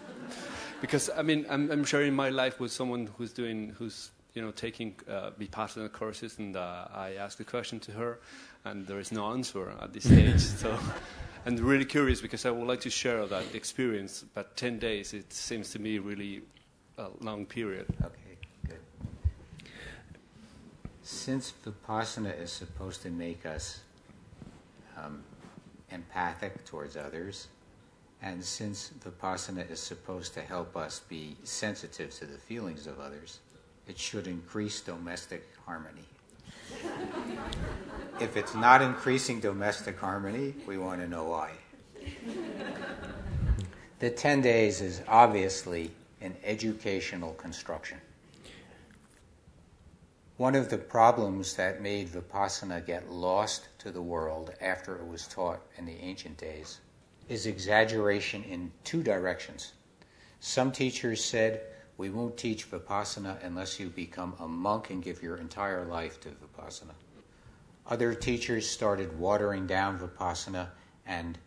Because, 0.82 1.10
I 1.10 1.24
mean, 1.24 1.46
I'm, 1.50 1.70
I'm 1.72 1.84
sharing 1.84 2.14
my 2.14 2.30
life 2.30 2.62
with 2.62 2.72
someone 2.72 3.10
who's 3.18 3.34
doing, 3.34 3.76
who's, 3.78 4.12
you 4.34 4.42
know, 4.42 4.52
taking 4.52 4.96
uh, 5.10 5.32
Vipassana 5.38 5.92
courses, 5.92 6.40
and 6.40 6.56
uh, 6.56 6.88
I 6.94 7.16
asked 7.16 7.42
a 7.42 7.44
question 7.44 7.82
to 7.82 7.92
her, 7.92 8.20
and 8.64 8.88
there 8.88 9.00
is 9.00 9.12
no 9.12 9.34
answer 9.34 9.74
at 9.82 9.92
this 9.92 10.06
stage. 10.06 10.40
so 10.64 10.80
and 11.46 11.60
really 11.60 11.86
curious 11.86 12.22
because 12.22 12.46
I 12.46 12.52
would 12.52 12.68
like 12.68 12.82
to 12.82 12.90
share 12.90 13.26
that 13.26 13.56
experience. 13.56 14.26
But 14.34 14.56
10 14.58 14.80
days, 14.80 15.14
it 15.14 15.32
seems 15.32 15.72
to 15.72 15.80
me 15.80 16.00
really 16.00 16.42
a 16.98 17.08
long 17.22 17.46
period. 17.46 17.86
Okay, 18.02 18.38
good. 18.68 18.80
Since 21.02 21.54
Vipassana 21.66 22.40
is 22.40 22.52
supposed 22.52 23.02
to 23.04 23.10
make 23.10 23.46
us 23.46 23.82
um, 24.98 25.24
empathic 25.92 26.66
towards 26.66 26.98
others, 26.98 27.48
and 28.22 28.44
since 28.44 28.92
Vipassana 29.04 29.70
is 29.72 29.80
supposed 29.80 30.34
to 30.34 30.42
help 30.42 30.76
us 30.76 31.00
be 31.08 31.38
sensitive 31.44 32.12
to 32.16 32.26
the 32.26 32.38
feelings 32.38 32.86
of 32.86 33.00
others, 33.00 33.40
it 33.88 33.98
should 33.98 34.28
increase 34.28 34.82
domestic 34.82 35.48
harmony. 35.66 36.04
if 38.22 38.36
it's 38.36 38.56
not 38.56 38.82
increasing 38.82 39.40
domestic 39.40 39.98
harmony, 39.98 40.54
we 40.68 40.78
want 40.78 41.02
to 41.02 41.08
know 41.08 41.24
why. 41.24 41.52
the 44.00 44.10
10 44.10 44.42
days 44.42 44.82
is 44.82 45.02
obviously 45.08 45.92
an 46.22 46.36
educational 46.44 47.34
construction. 47.34 48.00
One 50.38 50.56
of 50.56 50.70
the 50.70 50.78
problems 50.78 51.56
that 51.56 51.82
made 51.82 52.10
Vipassana 52.10 52.86
get 52.86 53.12
lost 53.12 53.68
to 53.80 53.92
the 53.92 54.02
world 54.02 54.54
after 54.62 54.96
it 54.96 55.08
was 55.08 55.28
taught 55.28 55.62
in 55.78 55.86
the 55.86 55.98
ancient 56.00 56.38
days 56.38 56.80
is 57.28 57.46
exaggeration 57.46 58.44
in 58.44 58.72
two 58.84 59.04
directions. 59.04 59.74
Some 60.40 60.72
teachers 60.72 61.24
said, 61.24 61.62
We 61.98 62.10
won't 62.10 62.38
teach 62.38 62.70
Vipassana 62.72 63.44
unless 63.44 63.80
you 63.80 63.90
become 63.90 64.34
a 64.40 64.48
monk 64.48 64.90
and 64.90 65.04
give 65.04 65.22
your 65.22 65.38
entire 65.38 65.86
life 65.86 66.20
to 66.22 66.30
Vipassana. 66.30 66.96
Other 67.90 68.14
teachers 68.14 68.70
started 68.70 69.18
watering 69.18 69.66
down 69.66 69.98
Vipassana 69.98 70.68
and 71.08 71.40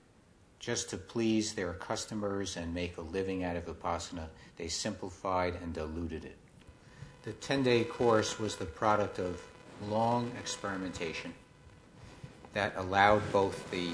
just 0.59 0.91
to 0.91 0.97
please 0.97 1.55
their 1.55 1.73
customers 1.73 2.57
and 2.57 2.75
make 2.75 2.97
a 2.97 3.01
living 3.01 3.45
out 3.45 3.55
of 3.55 3.67
Vipassana, 3.67 4.27
they 4.57 4.67
simplified 4.67 5.55
and 5.63 5.73
diluted 5.73 6.25
it. 6.25 6.37
The 7.23 7.33
10 7.35 7.63
day 7.63 7.85
course 7.85 8.41
was 8.41 8.57
the 8.57 8.65
product 8.65 9.21
of 9.21 9.41
long 9.89 10.33
experimentation 10.37 11.33
that 12.55 12.75
allowed 12.77 13.23
both 13.31 13.71
the 13.71 13.91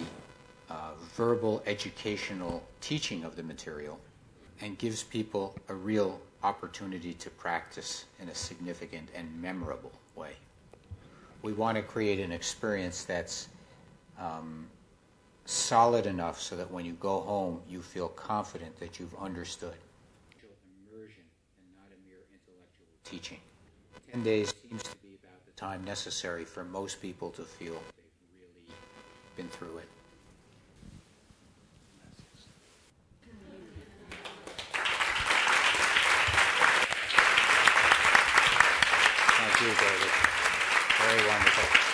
uh, 0.71 0.93
verbal 1.15 1.63
educational 1.67 2.67
teaching 2.81 3.25
of 3.25 3.37
the 3.37 3.43
material 3.43 4.01
and 4.63 4.79
gives 4.79 5.03
people 5.03 5.55
a 5.69 5.75
real 5.75 6.19
opportunity 6.43 7.13
to 7.13 7.29
practice 7.29 8.07
in 8.19 8.31
a 8.31 8.35
significant 8.35 9.11
and 9.15 9.43
memorable 9.43 9.93
way 10.17 10.33
we 11.43 11.53
want 11.53 11.77
to 11.77 11.83
create 11.83 12.21
an 12.21 12.33
experience 12.33 13.05
that's 13.05 13.49
um, 14.19 14.67
solid 15.45 16.07
enough 16.07 16.41
so 16.41 16.57
that 16.57 16.71
when 16.71 16.85
you 16.85 16.93
go 16.95 17.21
home, 17.21 17.61
you 17.69 17.81
feel 17.81 18.09
confident 18.09 18.79
that 18.81 18.99
you've 18.99 19.15
understood. 19.17 19.75
Immersion 20.93 21.23
and 21.59 21.75
not 21.75 21.87
a 21.89 22.09
mere 22.09 22.19
intellectual 22.33 22.87
teaching. 23.05 23.39
Ten 24.11 24.23
days 24.23 24.53
seems 24.69 24.83
to 24.83 24.97
be 24.97 25.19
about 25.23 25.45
the 25.47 25.53
time 25.53 25.85
necessary 25.85 26.45
for 26.45 26.65
most 26.65 27.01
people 27.01 27.31
to 27.31 27.43
feel 27.43 27.75
they've 27.97 28.13
really 28.35 28.67
been 29.37 29.49
through 29.49 29.79
it. 29.79 29.89
Thank 39.39 39.61
you, 39.61 39.69
David. 39.69 40.48
Very 41.01 41.29
wonderful. 41.29 41.88